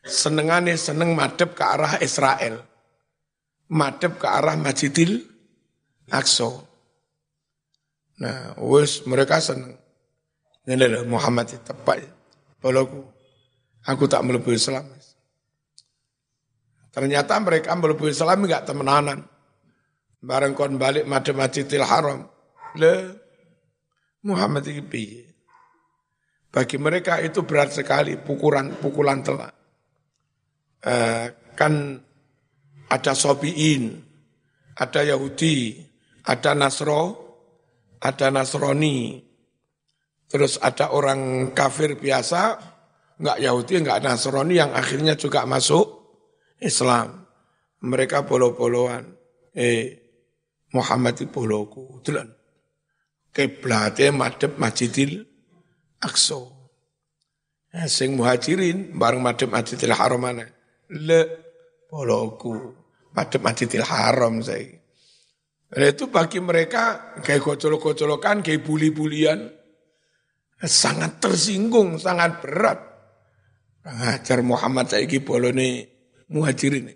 Senengane 0.00 0.80
seneng 0.80 1.12
madep 1.12 1.52
ke 1.52 1.60
arah 1.60 2.00
Israel 2.00 2.70
madep 3.70 4.18
ke 4.18 4.26
arah 4.26 4.58
Masjidil 4.58 5.22
Aqsa. 6.10 6.50
Nah, 8.20 8.58
wes 8.60 9.06
mereka 9.06 9.38
senang. 9.40 9.78
Ini 10.66 10.76
adalah 10.76 11.06
Muhammad 11.06 11.48
tepat. 11.62 12.04
Walaupun 12.60 13.06
aku 13.86 14.04
tak 14.10 14.20
melebihi 14.26 14.58
Islam. 14.60 14.84
Ternyata 16.90 17.38
mereka 17.38 17.70
melebihi 17.78 18.10
Islam 18.10 18.46
enggak 18.46 18.66
temenanan. 18.66 19.22
Bareng 20.20 20.52
kon 20.58 20.76
balik 20.76 21.06
madep 21.06 21.38
Masjidil 21.38 21.86
Haram. 21.86 22.26
Le 22.76 22.94
Muhammad 24.26 24.66
piye? 24.90 25.30
Bagi 26.50 26.76
mereka 26.82 27.22
itu 27.22 27.46
berat 27.46 27.70
sekali 27.70 28.18
pukulan 28.18 28.74
pukulan 28.82 29.22
telak. 29.22 29.54
Uh, 30.82 31.30
kan 31.54 32.02
ada 32.90 33.12
Sobiin, 33.14 34.02
ada 34.74 35.00
Yahudi, 35.06 35.78
ada 36.26 36.58
Nasro, 36.58 37.02
ada 38.02 38.32
Nasrani, 38.34 39.20
terus 40.26 40.58
ada 40.58 40.90
orang 40.90 41.52
kafir 41.54 41.94
biasa, 41.94 42.58
enggak 43.22 43.38
Yahudi, 43.38 43.72
enggak 43.78 44.00
Nasrani 44.02 44.54
yang 44.58 44.72
akhirnya 44.74 45.14
juga 45.14 45.46
masuk 45.46 45.99
Islam. 46.60 47.24
Mereka 47.80 48.28
bolo-boloan. 48.28 49.16
Eh, 49.56 50.00
Muhammad 50.76 51.18
itu 51.18 51.32
boloku. 51.32 51.98
Tulan. 52.04 52.28
Kiblatnya 53.30 54.12
madep 54.14 54.60
Masjidil 54.60 55.24
Aqsa. 56.02 56.40
Eh, 57.70 57.86
sing 57.86 58.18
muhajirin 58.18 58.94
bareng 58.98 59.22
madep 59.22 59.48
Masjidil 59.50 59.94
Haram 59.94 60.20
mana? 60.20 60.46
Le 60.90 61.20
boloku 61.86 62.74
pada 63.14 63.38
Masjidil 63.38 63.86
Haram 63.86 64.42
saya. 64.42 64.80
Dan 65.70 65.86
itu 65.86 66.10
bagi 66.10 66.42
mereka 66.42 67.14
kayak 67.22 67.46
gocol-gocolokan, 67.46 68.42
kayak 68.42 68.66
buli-bulian. 68.66 69.62
sangat 70.60 71.22
tersinggung, 71.22 71.96
sangat 71.96 72.42
berat. 72.42 72.80
Ngajar 73.80 74.44
Muhammad 74.44 74.92
saiki 74.92 75.24
bolone 75.24 75.99
muhajirin. 76.30 76.94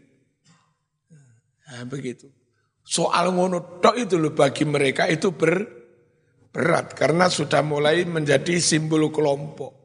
Nah, 1.75 1.85
begitu. 1.91 2.31
Soal 2.85 3.35
ngono 3.35 3.83
tok 3.83 3.97
itu 3.99 4.15
loh 4.21 4.37
bagi 4.37 4.63
mereka 4.69 5.11
itu 5.11 5.35
ber, 5.35 5.59
berat 6.55 6.95
karena 6.95 7.27
sudah 7.27 7.65
mulai 7.67 8.07
menjadi 8.07 8.61
simbol 8.63 9.11
kelompok. 9.11 9.83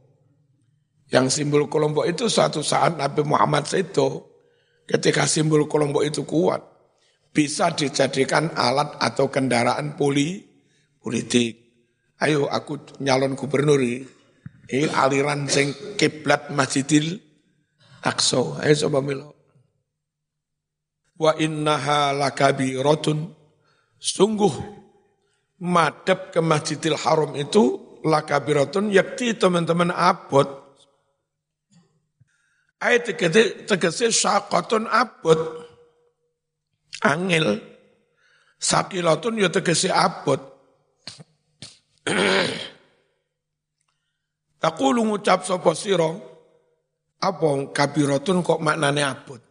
Yang 1.10 1.42
simbol 1.42 1.66
kelompok 1.66 2.06
itu 2.06 2.30
suatu 2.30 2.62
saat 2.62 3.00
Nabi 3.00 3.26
Muhammad 3.26 3.66
itu 3.74 4.22
ketika 4.86 5.26
simbol 5.26 5.66
kelompok 5.66 6.06
itu 6.06 6.22
kuat 6.28 6.62
bisa 7.34 7.74
dijadikan 7.74 8.54
alat 8.54 9.00
atau 9.02 9.32
kendaraan 9.32 9.98
poli, 9.98 10.46
politik. 11.02 11.66
Ayo 12.20 12.52
aku 12.52 13.00
nyalon 13.00 13.40
gubernur 13.40 13.80
ini 13.80 14.86
aliran 14.92 15.48
sing 15.48 15.72
kiblat 15.96 16.52
Masjidil 16.52 17.16
Aqsa. 18.04 18.60
Ayo 18.60 18.76
coba 18.86 19.00
milo 19.00 19.39
wa 21.20 21.36
innaha 21.36 22.16
lakabiratun 22.16 23.36
sungguh 24.00 24.56
madep 25.60 26.32
ke 26.32 26.40
Masjidil 26.40 26.96
Haram 26.96 27.36
itu 27.36 28.00
lakabiratun 28.08 28.88
yakti 28.96 29.36
teman-teman 29.36 29.92
abot. 29.92 30.48
Ayat 32.80 33.12
tegese 33.68 34.08
syaqatun 34.16 34.88
abot. 34.88 35.68
Angel. 37.04 37.60
Sakilatun 38.56 39.44
ya 39.44 39.52
tegese 39.52 39.92
abot. 39.92 40.40
Takulu 44.64 45.04
ngucap 45.12 45.44
sapa 45.44 45.76
sira? 45.76 46.08
Apa 47.20 47.76
kabiratun 47.76 48.40
kok 48.40 48.64
maknane 48.64 49.04
abot 49.04 49.49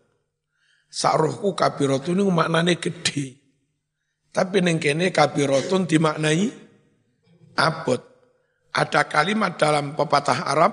Sakrohku 0.88 1.52
kabirotun 1.52 2.24
itu 2.24 2.32
maknanya 2.32 2.80
gede. 2.80 3.36
Tapi 4.32 4.64
neng 4.64 4.80
kene 4.80 5.12
kabirotun 5.12 5.84
dimaknai 5.84 6.48
abot. 7.60 8.00
Ada 8.72 9.04
kalimat 9.08 9.60
dalam 9.60 9.92
pepatah 9.92 10.48
Arab, 10.48 10.72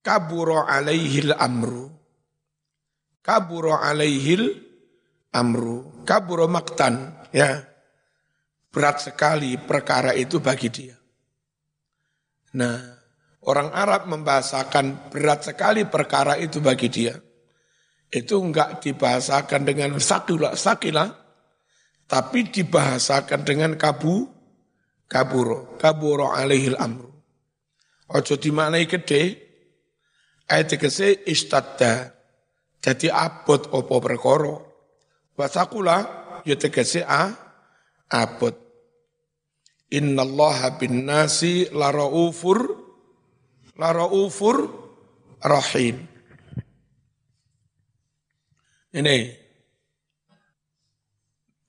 kaburo 0.00 0.64
alaihil 0.64 1.36
amru. 1.36 1.92
Kaburo 3.20 3.76
alaihil 3.76 4.52
amru. 5.36 6.04
Kaburo 6.08 6.48
maktan. 6.48 7.28
Ya. 7.32 7.64
Berat 8.72 9.04
sekali 9.04 9.56
perkara 9.60 10.16
itu 10.16 10.40
bagi 10.42 10.68
dia. 10.72 10.96
Nah, 12.54 12.78
orang 13.46 13.70
Arab 13.74 14.06
membahasakan 14.06 15.10
berat 15.10 15.46
sekali 15.46 15.86
perkara 15.86 16.38
itu 16.38 16.62
bagi 16.62 16.90
dia 16.90 17.23
itu 18.10 18.34
enggak 18.40 18.82
dibahasakan 18.84 19.62
dengan 19.64 19.96
sakila, 20.00 20.52
sakila 20.58 21.24
tapi 22.04 22.52
dibahasakan 22.52 23.40
dengan 23.42 23.72
kabu, 23.80 24.28
kaburo, 25.08 25.76
kaburo 25.80 26.30
alaihil 26.32 26.76
amru. 26.76 27.10
Ojo 28.12 28.36
dimaknai 28.36 28.84
gede, 28.84 29.22
ayat 30.46 30.76
kese 30.76 31.24
istadda, 31.24 32.12
jadi 32.84 33.08
abot 33.08 33.72
opo 33.72 33.96
perkoro. 34.04 34.54
Wasakula, 35.34 36.04
ya 36.46 36.54
tegese 36.54 37.02
a, 37.02 37.32
abot. 38.12 38.54
Innallaha 39.90 40.78
bin 40.78 41.08
nasi 41.08 41.66
laraufur, 41.72 42.70
laraufur 43.80 44.70
rahim. 45.42 46.13
Ini 48.94 49.16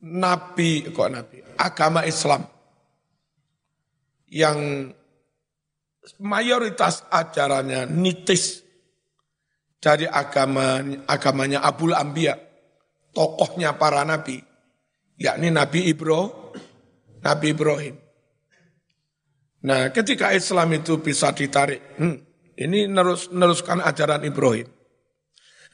Nabi, 0.05 0.93
kok 0.93 1.09
Nabi, 1.09 1.41
agama 1.57 2.05
Islam 2.05 2.45
yang 4.29 4.89
mayoritas 6.21 7.01
ajarannya 7.09 7.89
nitis 7.89 8.61
dari 9.81 10.05
agama 10.05 10.81
agamanya 11.09 11.65
Abul 11.65 11.97
Ambia, 11.97 12.37
tokohnya 13.13 13.77
para 13.77 14.05
nabi, 14.05 14.41
yakni 15.17 15.49
Nabi 15.49 15.89
Ibro, 15.89 16.53
Nabi 17.25 17.47
Ibrahim. 17.53 17.95
Nah, 19.65 19.89
ketika 19.89 20.29
Islam 20.29 20.77
itu 20.77 21.01
bisa 21.01 21.33
ditarik, 21.33 21.97
hmm, 21.97 22.17
ini 22.61 22.85
nerus 22.85 23.33
neruskan 23.33 23.81
ajaran 23.81 24.21
Ibrahim. 24.21 24.69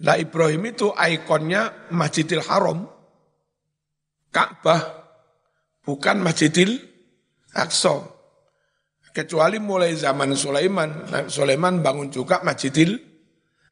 Nah 0.02 0.18
Ibrahim 0.18 0.74
itu 0.74 0.90
ikonnya 0.90 1.94
Masjidil 1.94 2.42
Haram. 2.46 2.90
Ka'bah. 4.34 4.82
Bukan 5.86 6.22
Masjidil 6.26 6.78
Aqsa. 7.54 8.02
Kecuali 9.12 9.60
mulai 9.60 9.94
zaman 9.94 10.34
Sulaiman. 10.34 10.90
Nah, 11.12 11.24
Sulaiman 11.28 11.84
bangun 11.84 12.10
juga 12.10 12.42
Masjidil 12.42 12.98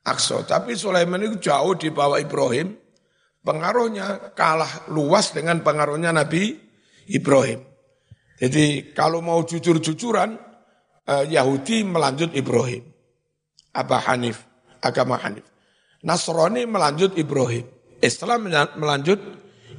Aqsa. 0.06 0.46
Tapi 0.46 0.78
Sulaiman 0.78 1.24
itu 1.26 1.50
jauh 1.50 1.74
di 1.74 1.90
bawah 1.90 2.22
Ibrahim. 2.22 2.78
Pengaruhnya 3.40 4.36
kalah 4.36 4.92
luas 4.92 5.32
dengan 5.32 5.64
pengaruhnya 5.64 6.12
Nabi 6.12 6.60
Ibrahim. 7.08 7.64
Jadi 8.40 8.92
kalau 8.92 9.24
mau 9.24 9.42
jujur-jujuran, 9.48 10.36
eh, 11.08 11.26
Yahudi 11.34 11.88
melanjut 11.88 12.36
Ibrahim. 12.36 12.84
Abah 13.74 14.12
Hanif, 14.12 14.44
agama 14.84 15.16
Hanif. 15.24 15.48
Nasrani 16.04 16.64
melanjut 16.64 17.20
Ibrahim. 17.20 17.68
Islam 18.00 18.48
melanjut 18.80 19.20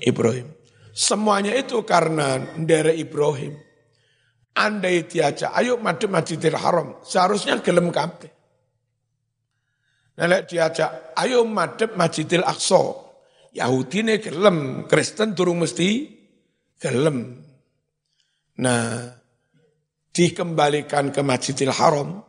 Ibrahim. 0.05 0.53
Semuanya 0.93 1.57
itu 1.57 1.81
karena 1.89 2.37
dari 2.61 3.01
Ibrahim. 3.01 3.57
Andai 4.61 5.09
diajak, 5.09 5.57
ayo 5.57 5.81
madu 5.81 6.11
Masjidil 6.11 6.59
Haram. 6.59 7.01
Seharusnya 7.01 7.63
gelem 7.65 7.89
kabeh. 7.89 8.29
Nah, 10.21 10.45
diajak, 10.45 11.17
ayo 11.17 11.49
madep 11.49 11.97
Masjidil 11.97 12.45
Aqsa. 12.45 13.09
Yahudi 13.57 14.05
ini 14.05 14.15
gelem, 14.21 14.85
Kristen 14.85 15.33
turun 15.33 15.65
mesti 15.65 16.07
gelem. 16.77 17.41
Nah, 18.61 19.17
dikembalikan 20.13 21.09
ke 21.09 21.25
Masjidil 21.25 21.73
Haram, 21.73 22.21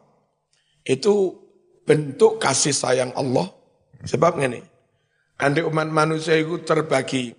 itu 0.88 1.36
bentuk 1.84 2.39
kasih 2.39 2.71
sayang 2.71 3.12
Allah 3.13 3.61
Sebab 4.01 4.41
ini, 4.41 4.61
andai 5.37 5.65
umat 5.65 5.89
manusia 5.89 6.37
itu 6.37 6.61
terbagi. 6.65 7.33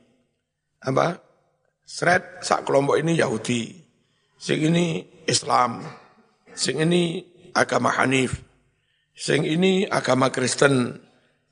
Apa? 0.82 1.18
Seret 1.82 2.42
sak 2.46 2.66
kelompok 2.66 2.98
ini 2.98 3.18
Yahudi, 3.18 3.74
sing 4.38 4.58
ini 4.62 5.02
Islam, 5.26 5.82
sing 6.54 6.78
ini 6.78 7.22
agama 7.54 7.90
Hanif, 7.90 8.38
sing 9.14 9.42
ini 9.42 9.86
agama 9.86 10.30
Kristen, 10.30 10.98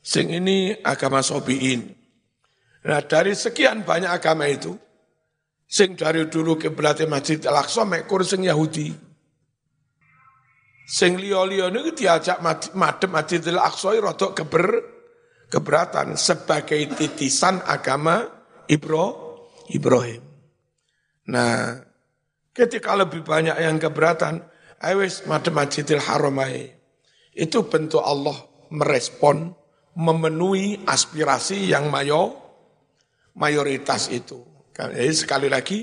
sing 0.01 0.31
ini 0.31 0.75
agama 0.87 1.21
Sobiin. 1.21 1.83
Nah 2.87 3.03
dari 3.05 3.35
sekian 3.37 3.85
banyak 3.85 4.09
agama 4.09 4.47
itu, 4.49 4.73
sing 5.67 5.99
dari 5.99 6.25
dulu 6.31 6.57
kiblatnya 6.57 7.11
Masjid 7.11 7.43
Al-Aqsa 7.45 7.85
mekur 7.85 8.23
sing 8.25 8.47
Yahudi. 8.47 9.11
Sing 10.91 11.15
liya-liya 11.19 11.71
niku 11.71 11.95
diajak 11.95 12.43
madhep 12.75 13.11
Masjid 13.11 13.43
Al-Aqsa 13.51 13.95
rada 13.99 14.35
keber 14.35 15.00
keberatan 15.51 16.15
sebagai 16.15 16.79
titisan 16.95 17.61
agama 17.67 18.23
Ibro, 18.71 19.07
Ibrahim. 19.75 20.23
Nah, 21.27 21.75
ketika 22.55 22.95
lebih 22.95 23.27
banyak 23.27 23.59
yang 23.59 23.77
keberatan, 23.83 24.47
awes 24.79 25.27
madem 25.27 25.59
Masjidil 25.59 26.01
Haram 26.01 26.39
Itu 27.35 27.67
bentuk 27.67 28.01
Allah 28.01 28.39
merespon, 28.71 29.51
memenuhi 29.99 30.87
aspirasi 30.87 31.67
yang 31.67 31.91
mayo, 31.91 32.39
mayoritas 33.35 34.07
itu. 34.15 34.47
Jadi 34.71 35.13
sekali 35.13 35.51
lagi, 35.51 35.83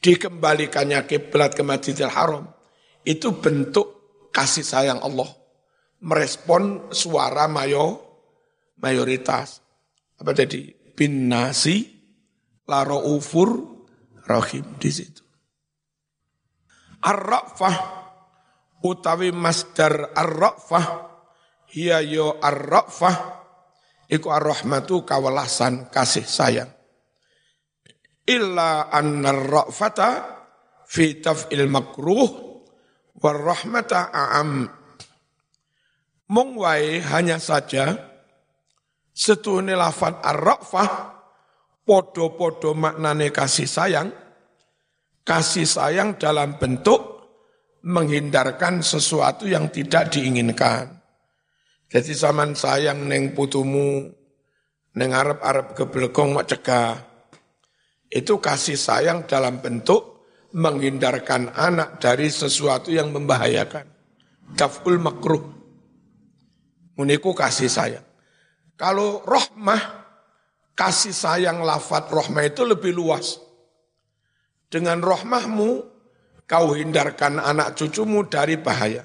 dikembalikannya 0.00 1.04
kiblat 1.04 1.52
ke 1.52 1.60
Masjidil 1.60 2.10
Haram, 2.10 2.48
itu 3.04 3.36
bentuk 3.36 3.86
kasih 4.32 4.64
sayang 4.64 5.00
Allah. 5.04 5.28
Merespon 5.98 6.88
suara 6.94 7.46
mayo, 7.50 8.07
mayoritas 8.82 9.62
apa 10.18 10.34
tadi 10.34 10.70
bin 10.94 11.30
nasi 11.30 11.86
laro 12.66 13.04
ufur 13.14 13.50
rahim 14.26 14.76
di 14.80 14.90
situ. 14.90 15.22
Ar-ra'fah 16.98 17.76
utawi 18.82 19.30
masdar 19.30 20.10
ar-ra'fah 20.12 20.86
hiya 21.70 22.02
yo 22.02 22.42
ar-ra'fah 22.42 23.16
iku 24.10 24.28
ar-rahmatu 24.34 25.06
kawalasan 25.06 25.86
kasih 25.94 26.26
sayang. 26.26 26.70
Illa 28.26 28.90
anna 28.90 29.30
ar-ra'fata 29.30 30.08
fi 30.84 31.22
taf'il 31.22 31.70
makruh 31.70 32.48
Warahmata 33.18 34.14
a'am. 34.14 34.70
Mung 36.30 36.50
wae 36.54 37.02
hanya 37.02 37.42
saja 37.42 38.07
setune 39.18 39.74
lafat 39.74 40.22
ar-ra'fah 40.22 40.90
podo-podo 41.82 42.78
maknane 42.78 43.34
kasih 43.34 43.66
sayang, 43.66 44.14
kasih 45.26 45.66
sayang 45.66 46.14
dalam 46.14 46.54
bentuk 46.54 47.18
menghindarkan 47.82 48.78
sesuatu 48.78 49.50
yang 49.50 49.74
tidak 49.74 50.14
diinginkan. 50.14 50.94
Jadi 51.88 52.12
zaman 52.14 52.54
sayang 52.54 53.10
neng 53.10 53.34
putumu, 53.34 54.06
neng 54.94 55.10
arab-arab 55.10 55.74
kebelkong 55.74 56.38
mak 56.38 56.46
cegah. 56.54 56.94
Itu 58.08 58.38
kasih 58.38 58.76
sayang 58.76 59.26
dalam 59.26 59.58
bentuk 59.64 60.22
menghindarkan 60.52 61.52
anak 61.52 62.00
dari 62.00 62.28
sesuatu 62.28 62.92
yang 62.92 63.12
membahayakan. 63.12 63.84
Daf'ul 64.56 65.00
makruh. 65.00 65.44
Muniku 66.96 67.36
kasih 67.36 67.68
sayang. 67.68 68.07
Kalau 68.78 69.26
rohmah, 69.26 69.82
kasih 70.78 71.10
sayang 71.10 71.66
lafat 71.66 72.06
rohmah 72.14 72.46
itu 72.46 72.62
lebih 72.62 72.94
luas. 72.94 73.42
Dengan 74.70 75.02
rohmahmu, 75.02 75.70
kau 76.46 76.78
hindarkan 76.78 77.42
anak 77.42 77.74
cucumu 77.74 78.22
dari 78.30 78.54
bahaya. 78.54 79.02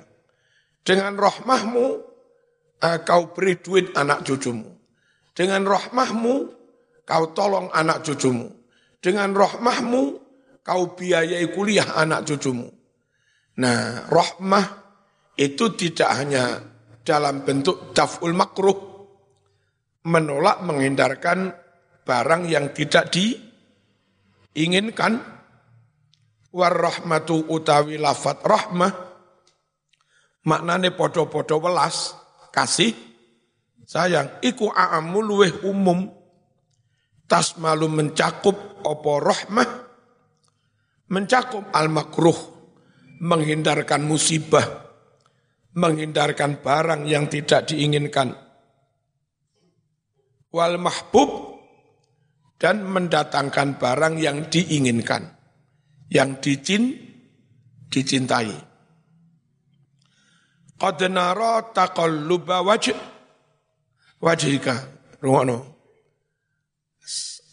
Dengan 0.85 1.17
rohmahmu, 1.17 1.85
uh, 2.83 2.99
kau 3.01 3.33
beri 3.33 3.57
duit 3.57 3.95
anak 3.97 4.21
cucumu. 4.21 4.69
Dengan 5.33 5.65
rahmahmu, 5.65 6.33
kau 7.09 7.25
tolong 7.33 7.73
anak 7.73 8.05
cucumu. 8.05 8.53
Dengan 9.01 9.33
rahmahmu, 9.33 10.01
kau 10.61 10.93
biayai 10.93 11.49
kuliah 11.49 11.97
anak 11.97 12.29
cucumu. 12.29 12.69
Nah, 13.57 14.05
rahmah 14.05 14.65
itu 15.41 15.73
tidak 15.73 16.09
hanya 16.13 16.61
dalam 17.01 17.41
bentuk 17.41 17.97
daf'ul 17.97 18.37
makruh, 18.37 18.92
menolak 20.03 20.63
menghindarkan 20.63 21.55
barang 22.03 22.43
yang 22.51 22.75
tidak 22.75 23.11
diinginkan, 23.11 25.19
warahmatu 26.51 27.47
utawi 27.47 27.95
lafat 27.95 28.43
rahmah, 28.43 28.91
maknane 30.47 30.91
podo-podo 30.91 31.63
welas, 31.63 32.15
kasih 32.51 32.91
sayang 33.87 34.43
iku 34.43 34.71
a'amu 34.71 35.19
luweh 35.23 35.63
umum. 35.63 36.11
Tas 37.23 37.55
malu 37.55 37.87
mencakup 37.87 38.83
opo 38.83 39.23
rahmah? 39.23 39.67
Mencakup 41.07 41.71
al 41.71 41.87
makruh 41.87 42.35
menghindarkan 43.23 44.03
musibah 44.03 44.83
menghindarkan 45.73 46.61
barang 46.61 47.09
yang 47.09 47.25
tidak 47.25 47.69
diinginkan 47.69 48.42
wal 50.53 50.77
mahbub 50.77 51.59
dan 52.61 52.85
mendatangkan 52.85 53.81
barang 53.81 54.15
yang 54.21 54.47
diinginkan 54.47 55.25
yang 56.13 56.37
dicin 56.37 56.93
dicintai 57.89 58.73
Qad 60.83 60.99
nara 61.07 61.63
taqalluba 61.71 62.59
wajh 62.59 62.91
wajhika. 64.19 64.75
Rungono. 65.23 65.63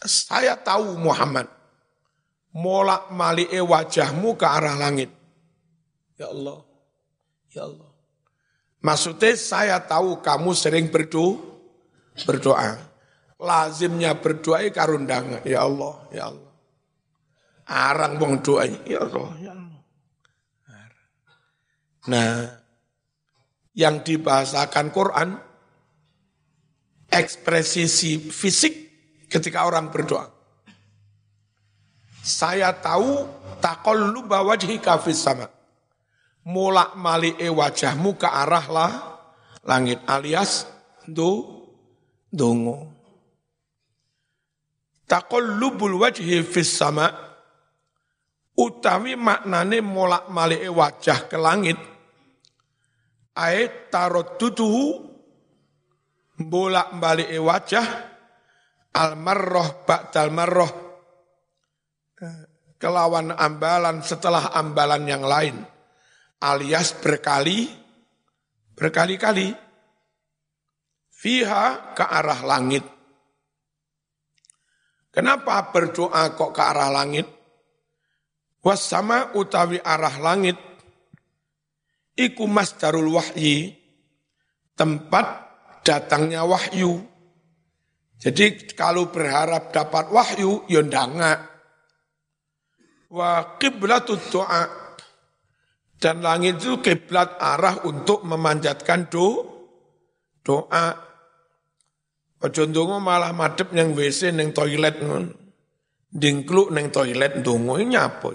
Saya 0.03 0.59
tahu 0.59 0.99
Muhammad 0.99 1.47
molak 2.51 3.07
malike 3.15 3.55
wajahmu 3.63 4.35
ke 4.35 4.43
arah 4.43 4.75
langit. 4.75 5.07
Ya 6.19 6.27
Allah. 6.27 6.59
Ya 7.55 7.63
Allah. 7.71 7.87
Maksudnya 8.83 9.31
saya 9.39 9.77
tahu 9.79 10.19
kamu 10.19 10.51
sering 10.51 10.91
berdoa, 10.91 11.39
berdoa. 12.27 12.90
Lazimnya 13.41 14.13
berdoa 14.21 14.61
karundang. 14.69 15.41
Ya 15.41 15.65
Allah, 15.65 15.97
ya 16.13 16.29
Allah. 16.29 16.51
Arang 17.65 18.21
wong 18.21 18.45
doa. 18.45 18.69
Ya 18.85 19.01
Allah, 19.01 19.29
ya 19.41 19.51
Allah. 19.57 19.81
Nah, 22.01 22.33
yang 23.73 24.05
dibahasakan 24.05 24.93
Quran, 24.93 25.29
ekspresi 27.09 27.85
fisik 28.29 28.73
ketika 29.25 29.65
orang 29.65 29.89
berdoa. 29.89 30.29
Saya 32.21 32.69
tahu 32.77 33.25
takol 33.57 34.13
lu 34.13 34.29
bawa 34.29 34.53
fis 35.01 35.17
sama. 35.17 35.49
Mulak 36.41 36.97
e 37.37 37.49
wajahmu 37.49 38.17
ke 38.17 38.25
arah 38.25 38.65
lah 38.69 38.91
langit 39.65 40.01
alias 40.09 40.65
do 41.05 41.65
dongo. 42.33 43.00
Takol 45.11 45.59
lubul 45.59 45.99
wajhi 45.99 46.39
fis 46.39 46.71
sama. 46.71 47.11
Utawi 48.55 49.19
maknane 49.19 49.83
mulak 49.83 50.31
e 50.55 50.71
wajah 50.71 51.27
ke 51.27 51.35
langit. 51.35 51.75
Ayat 53.35 53.91
tarot 53.91 54.39
tutuhu 54.39 55.11
bolak 56.39 56.95
balik 56.95 57.27
wajah 57.27 57.87
almarroh 58.95 59.83
ba'dal 59.83 60.31
marroh 60.31 60.71
kelawan 62.79 63.35
ambalan 63.35 63.99
setelah 64.03 64.55
ambalan 64.55 65.03
yang 65.11 65.27
lain. 65.27 65.59
Alias 66.39 66.95
berkali 66.95 67.67
berkali-kali. 68.79 69.51
Fiha 71.11 71.95
ke 71.95 72.03
arah 72.03 72.41
langit 72.47 72.90
kenapa 75.11 75.69
berdoa 75.69 76.33
kok 76.33 76.51
ke 76.55 76.61
arah 76.63 76.89
langit 76.89 77.27
wasama 78.63 79.35
utawi 79.37 79.77
arah 79.83 80.15
langit 80.17 80.71
iku 82.15 82.45
masdarul 82.45 83.15
wahyi, 83.15 83.75
tempat 84.75 85.25
datangnya 85.81 86.45
wahyu. 86.45 87.01
Jadi 88.21 88.69
kalau 88.77 89.09
berharap 89.09 89.73
dapat 89.73 90.13
wahyu, 90.13 90.69
ya 90.69 90.85
ndanga. 90.85 91.41
Wa 93.09 93.57
qiblatut 93.57 94.21
doa. 94.29 94.63
Dan 96.01 96.25
langit 96.25 96.61
itu 96.61 96.81
kiblat 96.81 97.37
arah 97.37 97.85
untuk 97.85 98.25
memanjatkan 98.25 99.09
do, 99.09 99.45
doa. 100.41 101.10
Ojo 102.41 102.65
ndonga 102.65 102.97
malah 102.97 103.31
madep 103.37 103.69
yang 103.77 103.93
WC 103.93 104.33
neng 104.33 104.49
toilet 104.49 104.97
ngon. 104.97 105.25
Dingkluk 106.09 106.73
neng 106.73 106.89
toilet 106.89 107.37
ndonga 107.39 107.75
nyapa. 107.85 108.29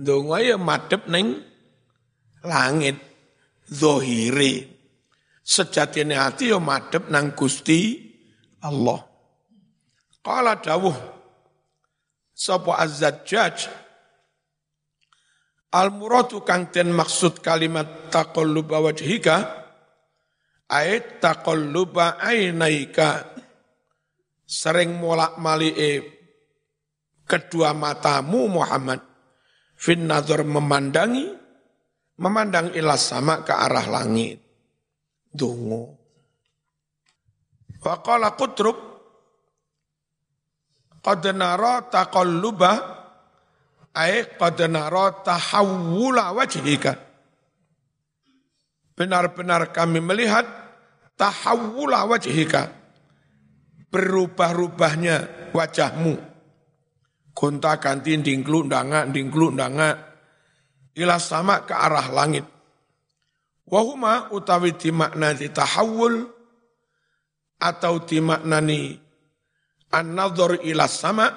Ndonga 0.00 0.36
ya 0.44 0.56
madep 0.60 1.08
neng 1.08 1.40
langit 2.44 3.00
zohiri. 3.64 4.68
Sejatinya 5.40 6.28
hati 6.28 6.52
yo 6.52 6.60
madep 6.60 7.08
nang 7.08 7.32
Gusti 7.32 7.96
Allah. 8.60 9.00
Qala 10.20 10.60
dawuh 10.60 11.20
sapa 12.40 12.76
az-zajjaj 12.80 13.56
al 15.76 15.88
muradu 15.92 16.40
kang 16.40 16.72
ten 16.72 16.88
maksud 16.92 17.44
kalimat 17.44 18.12
taqalluba 18.12 18.80
wajhika 18.80 19.59
ayat 20.70 21.18
taqalluba 21.18 22.22
ainaika. 22.22 23.26
Sering 24.46 24.98
molak 24.98 25.38
malie 25.38 26.02
kedua 27.26 27.74
matamu 27.74 28.46
Muhammad. 28.50 29.02
Fin 29.80 30.06
nazar 30.06 30.46
memandangi 30.46 31.26
memandang 32.20 32.74
ilas 32.74 33.10
sama 33.10 33.42
ke 33.42 33.54
arah 33.54 33.86
langit. 33.90 34.38
Dungu. 35.30 35.98
Faqala 37.80 38.36
kutrub 38.36 38.76
qad 41.00 41.24
nara 41.32 41.80
taqalluba 41.88 42.72
ay 43.96 44.36
qad 44.36 44.58
nara 44.68 45.24
tahawula 45.24 46.36
wajhika 46.36 47.09
benar-benar 49.00 49.72
kami 49.72 50.04
melihat 50.04 50.44
tahawula 51.16 52.04
wajhika 52.04 52.68
berubah-ubahnya 53.88 55.48
wajahmu. 55.56 56.20
Gonta 57.32 57.80
ganti 57.80 58.12
dingklu 58.20 58.68
ndanga 58.68 59.08
dingklu 59.08 59.56
ndanga 59.56 59.96
ila 61.00 61.16
sama 61.16 61.64
ke 61.64 61.72
arah 61.72 62.12
langit. 62.12 62.44
Wahuma 63.64 64.28
utawi 64.36 64.76
dimaknani 64.76 65.48
tahawul 65.48 66.28
atau 67.56 68.04
dimaknani 68.04 69.00
an-nadhar 69.96 70.60
ila 70.60 70.84
sama 70.84 71.32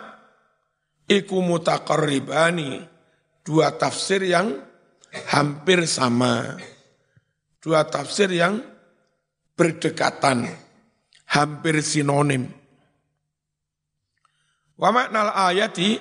iku 1.08 1.40
mutaqarribani. 1.40 2.92
Dua 3.40 3.72
tafsir 3.72 4.28
yang 4.28 4.52
hampir 5.32 5.88
sama. 5.88 6.60
Dua 7.64 7.88
tafsir 7.88 8.28
yang 8.28 8.60
berdekatan, 9.56 10.52
hampir 11.32 11.80
sinonim. 11.80 12.52
Wa 14.76 14.92
maknal 14.92 15.32
ayati 15.32 15.96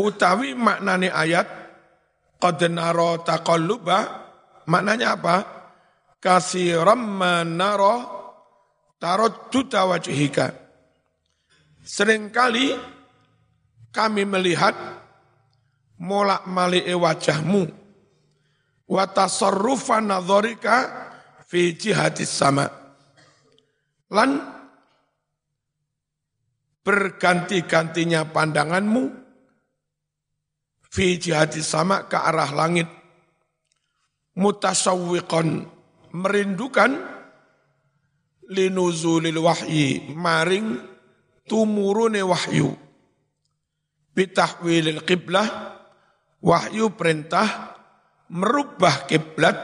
utawi 0.00 0.56
maknane 0.56 1.12
ayat 1.12 1.44
qad 2.40 2.72
nara 2.72 3.20
taqalluba 3.20 3.98
maknanya 4.64 5.12
apa? 5.20 5.36
Kasiram 6.16 7.04
manara 7.04 8.08
taradduda 8.96 9.84
wajhika. 9.92 10.56
Seringkali 11.84 12.72
kami 13.92 14.24
melihat 14.24 14.72
molak 16.00 16.48
malik 16.48 16.88
wajahmu 16.88 17.85
wa 18.86 19.04
tasarrufa 19.10 19.98
nadharika 20.02 20.74
fi 21.46 21.74
jihadis 21.74 22.30
sama. 22.30 22.66
Lan 24.10 24.38
berganti-gantinya 26.86 28.30
pandanganmu 28.30 29.10
fi 30.86 31.18
jihadis 31.18 31.66
sama 31.66 32.06
ke 32.06 32.14
arah 32.14 32.50
langit. 32.54 32.86
Mutasawwiqan 34.36 35.64
merindukan 36.12 36.92
linuzulil 38.52 39.40
wahyi 39.42 40.12
maring 40.14 40.78
tumurune 41.48 42.20
wahyu. 42.22 42.76
Bitahwilil 44.12 45.04
qiblah 45.04 45.48
wahyu 46.40 46.92
perintah 46.92 47.75
merubah 48.32 49.06
kiblat 49.06 49.58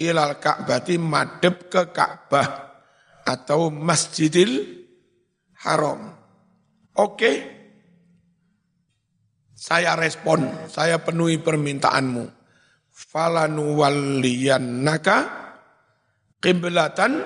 ilal 0.00 0.36
Ka'bati 0.40 0.96
madep 1.00 1.72
ke 1.72 1.82
Ka'bah 1.92 2.48
atau 3.26 3.72
Masjidil 3.72 4.84
Haram. 5.64 6.14
Oke, 6.96 7.56
saya 9.56 9.96
respon, 9.96 10.68
saya 10.68 11.00
penuhi 11.00 11.40
permintaanmu. 11.40 12.28
Falanu 12.96 13.76
naka 14.80 15.18
qiblatan 16.40 17.20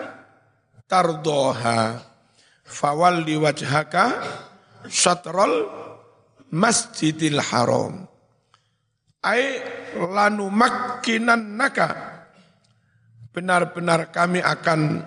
tardoha 0.91 2.03
fawalli 2.67 3.39
wajhaka 3.39 4.19
syatrol 4.91 5.71
masjidil 6.51 7.39
haram. 7.39 8.07
Ai 9.23 9.63
lanu 9.97 10.51
makinan 10.53 11.59
naka. 11.59 11.89
Benar-benar 13.31 14.11
kami 14.11 14.43
akan 14.43 15.07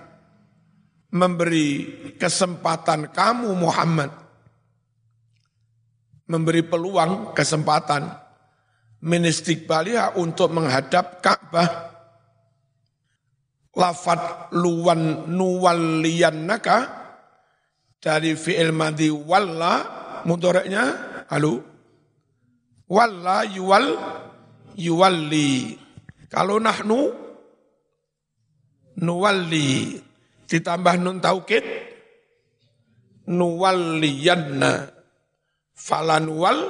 memberi 1.12 1.68
kesempatan 2.16 3.12
kamu 3.12 3.52
Muhammad. 3.52 4.10
Memberi 6.24 6.64
peluang, 6.64 7.36
kesempatan. 7.36 8.08
Ministik 9.04 9.68
balia 9.68 10.16
untuk 10.16 10.48
menghadap 10.56 11.20
Ka'bah. 11.20 11.92
Lafat 13.76 14.54
luwan 14.56 15.28
nuwalian 15.28 16.48
naka 16.48 16.88
dari 18.00 18.32
fi'il 18.38 18.70
madi 18.70 19.10
walla 19.10 19.82
mudoreknya 20.24 20.84
halo 21.28 21.74
Walla 22.84 23.48
yuwal 23.48 23.96
yuwalli. 24.78 25.78
Kalau 26.30 26.58
nahnu 26.58 27.00
nuwalli. 29.00 29.98
Ditambah 30.44 30.94
nun 31.00 31.18
taukid 31.18 31.64
nuwalliyanna. 33.26 34.92
Falan 35.74 36.30
wal 36.30 36.60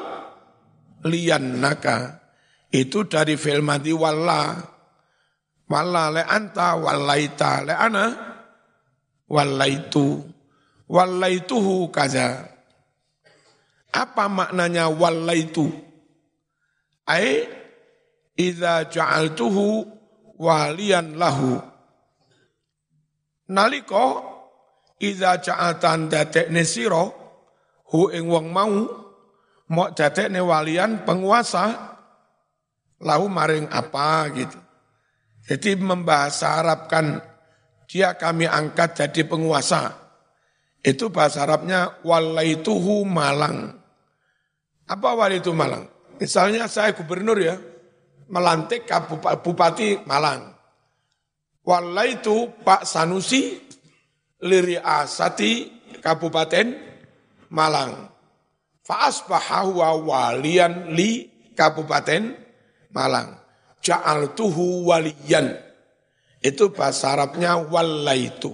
liyannaka. 1.05 2.23
Itu 2.73 3.05
dari 3.05 3.37
fi'il 3.37 3.61
madi 3.61 3.93
walla. 3.93 4.57
Walla 5.65 6.13
le 6.13 6.23
anta 6.25 6.77
wallaita 6.77 7.65
le 7.67 7.75
ana. 7.75 8.05
Wallaitu. 9.29 10.23
Wallaituhu 10.85 11.89
kaza. 11.89 12.45
Apa 13.95 14.29
maknanya 14.29 14.91
wallaitu? 14.91 15.71
Ai 17.09 17.64
idza 18.39 18.91
ja'altuhu 18.91 19.87
walian 20.39 21.19
lahu. 21.19 21.59
Naliko 23.51 24.05
idza 24.99 25.39
ja'atan 25.39 26.11
dadekne 26.11 26.63
sira 26.67 27.05
hu 27.93 28.01
ing 28.11 28.27
wong 28.27 28.47
mau 28.51 28.75
mau 29.71 29.89
dadekne 29.93 30.41
walian 30.43 31.07
penguasa 31.07 31.95
lahu 33.05 33.27
maring 33.31 33.69
apa 33.71 34.31
gitu. 34.35 34.59
Jadi 35.45 35.77
membahasa 35.77 36.65
Arabkan 36.65 37.21
dia 37.85 38.17
kami 38.17 38.49
angkat 38.49 38.97
jadi 38.97 39.29
penguasa. 39.29 39.93
Itu 40.81 41.13
bahasa 41.13 41.45
Arabnya 41.45 42.01
walaituhu 42.01 43.05
malang. 43.05 43.77
Apa 44.89 45.17
wali 45.17 45.41
itu 45.41 45.53
malang? 45.53 45.89
Misalnya 46.21 46.69
saya 46.69 46.93
gubernur 46.93 47.37
ya, 47.41 47.57
melantik 48.29 48.89
Bupati 49.43 50.05
Malang. 50.07 50.55
Wala 51.65 52.05
itu 52.05 52.53
Pak 52.61 52.85
Sanusi 52.85 53.57
liri 54.45 54.77
asati 54.77 55.73
Kabupaten 56.05 56.77
Malang. 57.49 58.13
Fa'asbahahu 58.85 59.81
walian 60.05 60.93
li 60.93 61.25
Kabupaten 61.57 62.37
Malang. 62.93 63.41
Ja'altuhu 63.81 64.85
waliyan. 64.89 65.57
Itu 66.45 66.73
bahasa 66.73 67.17
Arabnya 67.17 67.57
walaitu. 67.57 68.53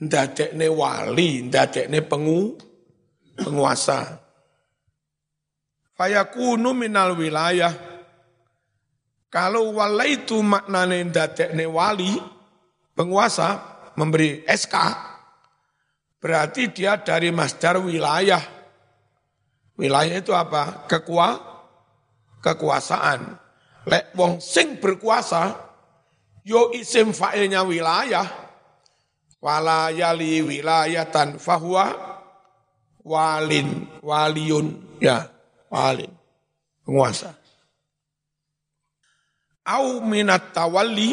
Ndadekne 0.00 0.68
wali, 0.72 1.44
ndadekne 1.44 2.00
pengu, 2.08 2.56
penguasa. 3.36 4.20
Fayakunu 5.92 6.72
minal 6.72 7.12
wilayah. 7.18 7.87
Kalau 9.28 9.76
walaitu 9.76 10.40
maknane 10.40 11.04
dadekne 11.12 11.68
wali, 11.68 12.16
penguasa, 12.96 13.60
memberi 13.92 14.40
SK, 14.48 14.74
berarti 16.16 16.72
dia 16.72 16.96
dari 16.96 17.28
masdar 17.28 17.76
wilayah. 17.76 18.40
Wilayah 19.76 20.16
itu 20.16 20.32
apa? 20.32 20.88
Kekua, 20.88 21.36
kekuasaan. 22.40 23.36
Lek 23.84 24.16
wong 24.16 24.40
sing 24.40 24.80
berkuasa, 24.80 25.54
yo 26.44 26.72
isim 26.72 27.12
fa'ilnya 27.12 27.64
wilayah, 27.68 28.26
wala 29.44 29.92
yali 29.92 30.40
wilayatan 30.40 31.36
fahuwa 31.36 31.92
walin, 33.04 33.88
waliun, 34.04 34.98
ya 35.00 35.28
alim, 35.72 36.12
penguasa. 36.84 37.32
Au 39.68 40.00
minat 40.00 40.56
tawali 40.56 41.12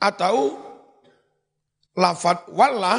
atau 0.00 0.56
lafat 2.00 2.48
walla 2.48 2.96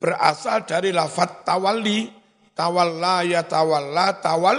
berasal 0.00 0.64
dari 0.64 0.96
lafat 0.96 1.44
tawali, 1.44 2.08
tawalla 2.56 3.20
ya 3.20 3.44
tawalla, 3.44 4.16
tawal, 4.16 4.58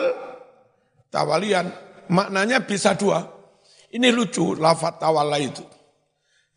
tawalian. 1.10 1.74
Maknanya 2.14 2.62
bisa 2.62 2.94
dua. 2.94 3.26
Ini 3.90 4.14
lucu 4.14 4.54
lafat 4.54 5.02
tawalla 5.02 5.42
itu. 5.42 5.66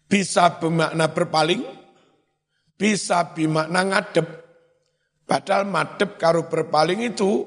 Bisa 0.05 0.61
bermakna 0.61 1.09
berpaling, 1.09 1.64
bisa 2.77 3.24
bermakna 3.33 3.89
ngadep, 3.89 4.41
Padahal 5.31 5.62
madep 5.62 6.18
karo 6.18 6.51
berpaling 6.51 7.07
itu 7.07 7.47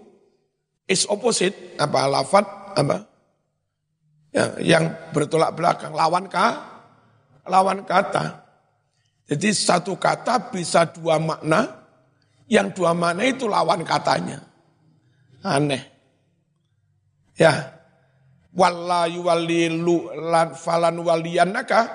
is 0.88 1.04
opposite 1.12 1.76
apa 1.76 2.08
lafat 2.08 2.48
apa 2.80 3.13
ya, 4.34 4.58
yang 4.60 5.14
bertolak 5.14 5.54
belakang 5.54 5.94
lawan 5.94 6.26
ka 6.28 6.74
lawan 7.48 7.86
kata. 7.86 8.44
Jadi 9.24 9.56
satu 9.56 9.96
kata 9.96 10.52
bisa 10.52 10.84
dua 10.92 11.16
makna, 11.16 11.88
yang 12.52 12.76
dua 12.76 12.92
makna 12.92 13.24
itu 13.24 13.48
lawan 13.48 13.88
katanya. 13.88 14.44
Aneh. 15.46 15.84
Ya. 17.40 17.80
Walla 18.54 19.10
yuwallilu 19.10 20.14
falan 20.54 21.02
waliyanaka 21.02 21.90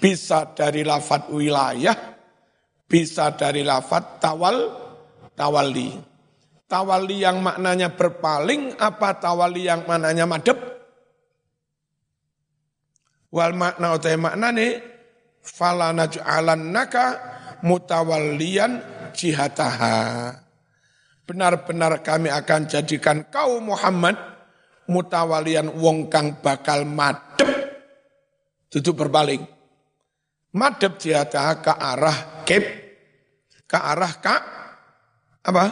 bisa 0.00 0.48
dari 0.56 0.80
lafat 0.80 1.28
wilayah, 1.28 2.16
bisa 2.88 3.36
dari 3.36 3.60
lafat 3.60 4.22
tawal 4.22 4.72
tawali. 5.36 5.92
Tawali 6.64 7.20
yang 7.20 7.44
maknanya 7.44 7.92
berpaling 7.92 8.80
apa 8.80 9.20
tawali 9.20 9.68
yang 9.68 9.84
maknanya 9.84 10.24
madep? 10.24 10.71
Wal 13.32 13.56
makna 13.56 13.96
utai 13.96 14.20
maknane 14.20 14.66
fala 15.40 15.90
naka 15.96 17.06
mutawalliyan 17.64 18.72
jihataha. 19.16 20.36
Benar-benar 21.24 22.04
kami 22.04 22.28
akan 22.28 22.68
jadikan 22.68 23.24
kau 23.32 23.56
Muhammad 23.62 24.20
mutawalian 24.90 25.72
wong 25.80 26.12
kang 26.12 26.44
bakal 26.44 26.84
madep. 26.84 27.48
Tutup 28.68 29.00
berpaling. 29.00 29.40
Madep 30.52 31.00
jihataha 31.00 31.64
ke 31.64 31.72
arah 31.72 32.18
kep, 32.44 32.64
ke 33.64 33.78
arah 33.80 34.12
kak, 34.20 34.42
apa? 35.48 35.64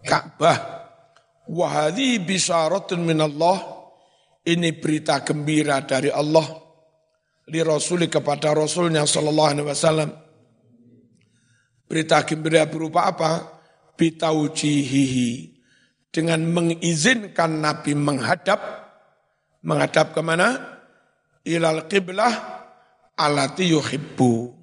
Ka'bah. 0.00 0.58
Wahadi 1.50 2.16
bisyaratun 2.24 3.04
minallah. 3.04 3.60
Ini 4.40 4.72
berita 4.80 5.20
gembira 5.20 5.84
dari 5.84 6.08
Allah. 6.08 6.69
Li 7.50 7.60
Rasuli 7.66 8.06
kepada 8.06 8.54
Rasulnya 8.54 9.02
Sallallahu 9.02 9.50
Alaihi 9.50 9.66
Wasallam. 9.66 10.10
Berita 11.90 12.22
gembira 12.22 12.70
berupa 12.70 13.10
apa? 13.10 13.30
Bitaujihihi. 13.98 15.58
Dengan 16.14 16.46
mengizinkan 16.46 17.58
Nabi 17.58 17.98
menghadap. 17.98 18.60
Menghadap 19.66 20.14
ke 20.14 20.22
mana? 20.22 20.78
Ilal 21.42 21.90
qiblah 21.90 22.30
alati 23.18 23.74
yuhibbu. 23.74 24.54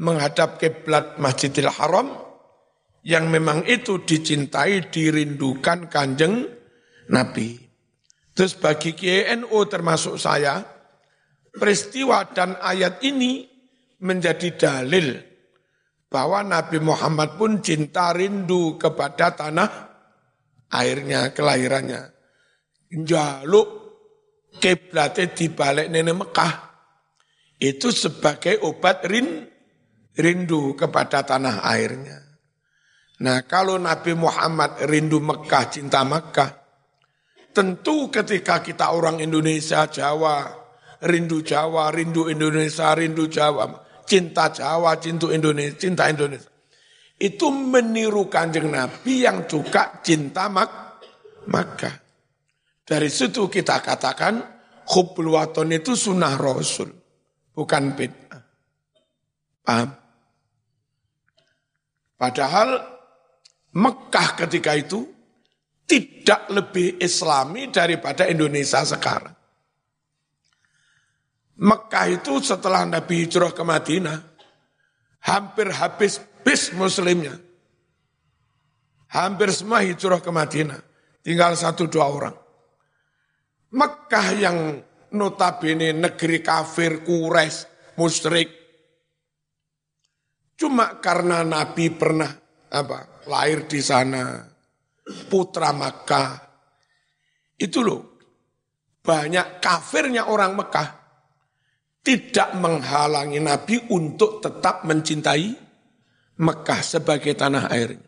Menghadap 0.00 0.56
kiblat 0.56 1.20
Masjidil 1.20 1.68
Haram 1.68 2.08
yang 3.04 3.28
memang 3.28 3.68
itu 3.68 4.00
dicintai, 4.00 4.88
dirindukan 4.88 5.92
kanjeng 5.92 6.48
Nabi. 7.12 7.60
Terus 8.32 8.56
bagi 8.56 8.96
KNO 8.96 9.58
termasuk 9.68 10.16
saya, 10.16 10.64
peristiwa 11.52 12.24
dan 12.32 12.56
ayat 12.56 13.04
ini 13.04 13.44
menjadi 14.02 14.48
dalil 14.56 15.32
bahwa 16.12 16.44
Nabi 16.44 16.80
Muhammad 16.80 17.40
pun 17.40 17.60
cinta 17.64 18.12
rindu 18.12 18.76
kepada 18.76 19.32
tanah 19.32 19.70
airnya, 20.72 21.32
kelahirannya. 21.32 22.12
Jaluk 22.92 23.68
kiblatnya 24.60 25.32
di 25.32 25.46
balik 25.48 25.88
nenek 25.88 26.16
Mekah. 26.16 26.52
Itu 27.62 27.94
sebagai 27.94 28.60
obat 28.66 29.06
rin, 29.08 29.48
rindu 30.18 30.76
kepada 30.76 31.24
tanah 31.24 31.64
airnya. 31.64 32.18
Nah 33.22 33.46
kalau 33.46 33.78
Nabi 33.78 34.12
Muhammad 34.12 34.82
rindu 34.84 35.22
Mekah, 35.22 35.64
cinta 35.70 36.02
Mekah, 36.02 36.50
tentu 37.54 38.10
ketika 38.10 38.60
kita 38.60 38.92
orang 38.92 39.22
Indonesia, 39.22 39.86
Jawa, 39.86 40.61
rindu 41.02 41.42
Jawa, 41.42 41.90
rindu 41.90 42.30
Indonesia, 42.30 42.94
rindu 42.94 43.26
Jawa, 43.26 43.68
cinta 44.06 44.50
Jawa, 44.54 44.98
cinta 45.02 45.30
Indonesia, 45.34 45.76
cinta 45.78 46.06
Indonesia. 46.06 46.50
Itu 47.18 47.50
meniru 47.54 48.26
kanjeng 48.26 48.70
Nabi 48.70 49.22
yang 49.22 49.46
juga 49.46 50.02
cinta 50.02 50.50
Mak 50.50 50.70
Makkah. 51.46 51.94
Dari 52.82 53.10
situ 53.10 53.46
kita 53.46 53.78
katakan 53.78 54.42
hubbul 54.90 55.38
waton 55.38 55.70
itu 55.70 55.94
sunnah 55.94 56.34
Rasul, 56.34 56.90
bukan 57.54 57.94
bid'ah. 57.94 58.42
Paham? 59.62 59.90
Padahal 62.18 62.68
Mekah 63.72 64.28
ketika 64.44 64.76
itu 64.76 65.06
tidak 65.86 66.50
lebih 66.50 67.02
islami 67.02 67.70
daripada 67.70 68.28
Indonesia 68.28 68.84
sekarang. 68.84 69.41
Mekah 71.62 72.06
itu 72.10 72.42
setelah 72.42 72.82
Nabi 72.82 73.22
hijrah 73.22 73.54
ke 73.54 73.62
Madinah, 73.62 74.18
hampir 75.22 75.70
habis 75.70 76.18
bis 76.42 76.74
muslimnya. 76.74 77.38
Hampir 79.14 79.54
semua 79.54 79.86
hijrah 79.86 80.18
ke 80.18 80.34
Madinah. 80.34 80.82
Tinggal 81.22 81.54
satu 81.54 81.86
dua 81.86 82.10
orang. 82.10 82.34
Mekah 83.78 84.28
yang 84.34 84.58
notabene 85.14 85.94
negeri 85.94 86.42
kafir, 86.42 87.06
kures, 87.06 87.70
musyrik. 87.94 88.50
Cuma 90.58 90.98
karena 90.98 91.46
Nabi 91.46 91.94
pernah 91.94 92.30
apa 92.74 93.22
lahir 93.30 93.70
di 93.70 93.78
sana, 93.78 94.42
putra 95.30 95.70
Makkah. 95.70 96.42
Itu 97.54 97.86
loh, 97.86 98.18
banyak 98.98 99.62
kafirnya 99.62 100.26
orang 100.26 100.58
Mekah 100.58 101.01
tidak 102.02 102.58
menghalangi 102.58 103.38
Nabi 103.38 103.78
untuk 103.94 104.42
tetap 104.42 104.82
mencintai 104.82 105.54
Mekah 106.42 106.80
sebagai 106.82 107.32
tanah 107.38 107.70
airnya. 107.70 108.02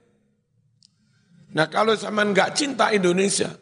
Nah 1.55 1.71
kalau 1.71 1.95
zaman 1.95 2.35
nggak 2.35 2.59
cinta 2.59 2.91
Indonesia, 2.91 3.55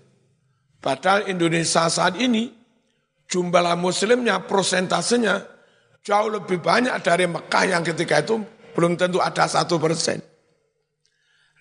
padahal 0.80 1.28
Indonesia 1.28 1.85
saat 1.93 2.16
ini 2.16 2.49
jumlah 3.28 3.76
muslimnya, 3.76 4.49
prosentasenya 4.49 5.45
jauh 6.01 6.33
lebih 6.33 6.64
banyak 6.64 6.97
dari 7.05 7.28
Mekah 7.28 7.64
yang 7.68 7.85
ketika 7.85 8.24
itu 8.24 8.41
belum 8.72 8.97
tentu 8.97 9.20
ada 9.20 9.45
satu 9.45 9.76
persen 9.76 10.33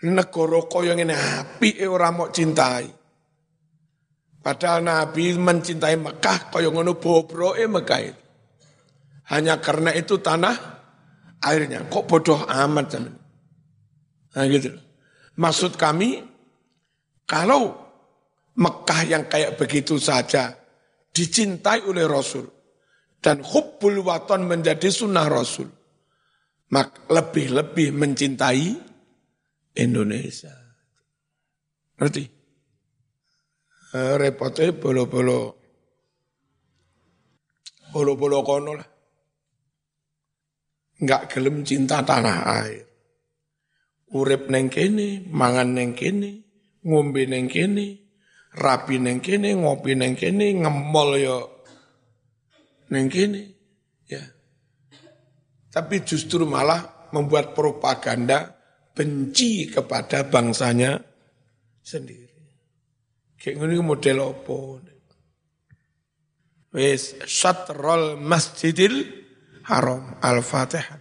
negara 0.01 0.59
kaya 0.65 0.97
ngene 0.97 1.13
apike 1.13 1.85
ora 1.85 2.09
mau 2.09 2.33
cintai. 2.33 2.89
Padahal 4.41 4.81
Nabi 4.81 5.37
mencintai 5.37 5.95
Mekah 6.01 6.49
kaya 6.49 6.73
ngono 6.73 6.97
bobroke 6.97 7.61
Mekah 7.69 8.01
itu. 8.01 8.20
Hanya 9.31 9.63
karena 9.63 9.95
itu 9.95 10.19
tanah 10.19 10.55
airnya. 11.39 11.87
Kok 11.87 12.05
bodoh 12.05 12.43
amat. 12.43 12.99
Nah 14.35 14.45
gitu. 14.51 14.75
Maksud 15.39 15.79
kami 15.79 16.19
kalau 17.23 17.71
Mekah 18.59 19.01
yang 19.07 19.23
kayak 19.31 19.55
begitu 19.55 19.95
saja 19.95 20.51
dicintai 21.15 21.87
oleh 21.87 22.03
Rasul 22.03 22.43
dan 23.23 23.39
hubbul 23.39 24.03
waton 24.03 24.43
menjadi 24.43 24.91
sunnah 24.91 25.31
Rasul. 25.31 25.71
Mak 26.71 27.07
lebih-lebih 27.11 27.95
mencintai 27.95 28.67
Indonesia. 29.79 30.55
Ngerti? 31.99 32.23
Eh, 33.91 34.15
repotnya 34.15 34.71
bolo-bolo 34.71 35.39
bolo-bolo 37.91 38.39
kono 38.39 38.71
lah. 38.79 38.90
Enggak 41.01 41.33
gelem 41.33 41.65
cinta 41.65 42.05
tanah 42.05 42.39
air. 42.61 42.85
Urip 44.13 44.51
neng 44.53 44.69
kene, 44.69 45.25
mangan 45.33 45.73
neng 45.73 45.97
kene, 45.97 46.45
ngombe 46.85 47.25
neng 47.25 47.49
kene, 47.49 47.97
rapi 48.53 48.99
neng 49.01 49.23
kene, 49.23 49.55
ngopi 49.55 49.97
neng 49.97 50.13
kene, 50.13 50.61
ngemol 50.61 51.09
yo 51.17 51.37
neng 52.91 53.07
kene. 53.09 53.41
Ya. 54.05 54.21
Tapi 55.71 56.03
justru 56.03 56.43
malah 56.43 57.09
membuat 57.15 57.55
propaganda 57.55 58.51
benci 58.91 59.71
kepada 59.71 60.27
bangsanya 60.27 60.99
sendiri. 61.79 62.29
Kayak 63.39 63.63
ini 63.63 63.81
model 63.81 64.17
apa? 64.21 64.59
Wes 66.75 67.15
syatrul 67.25 68.19
masjidil 68.19 69.20
haram 69.63 70.15
al-fatihah. 70.21 70.97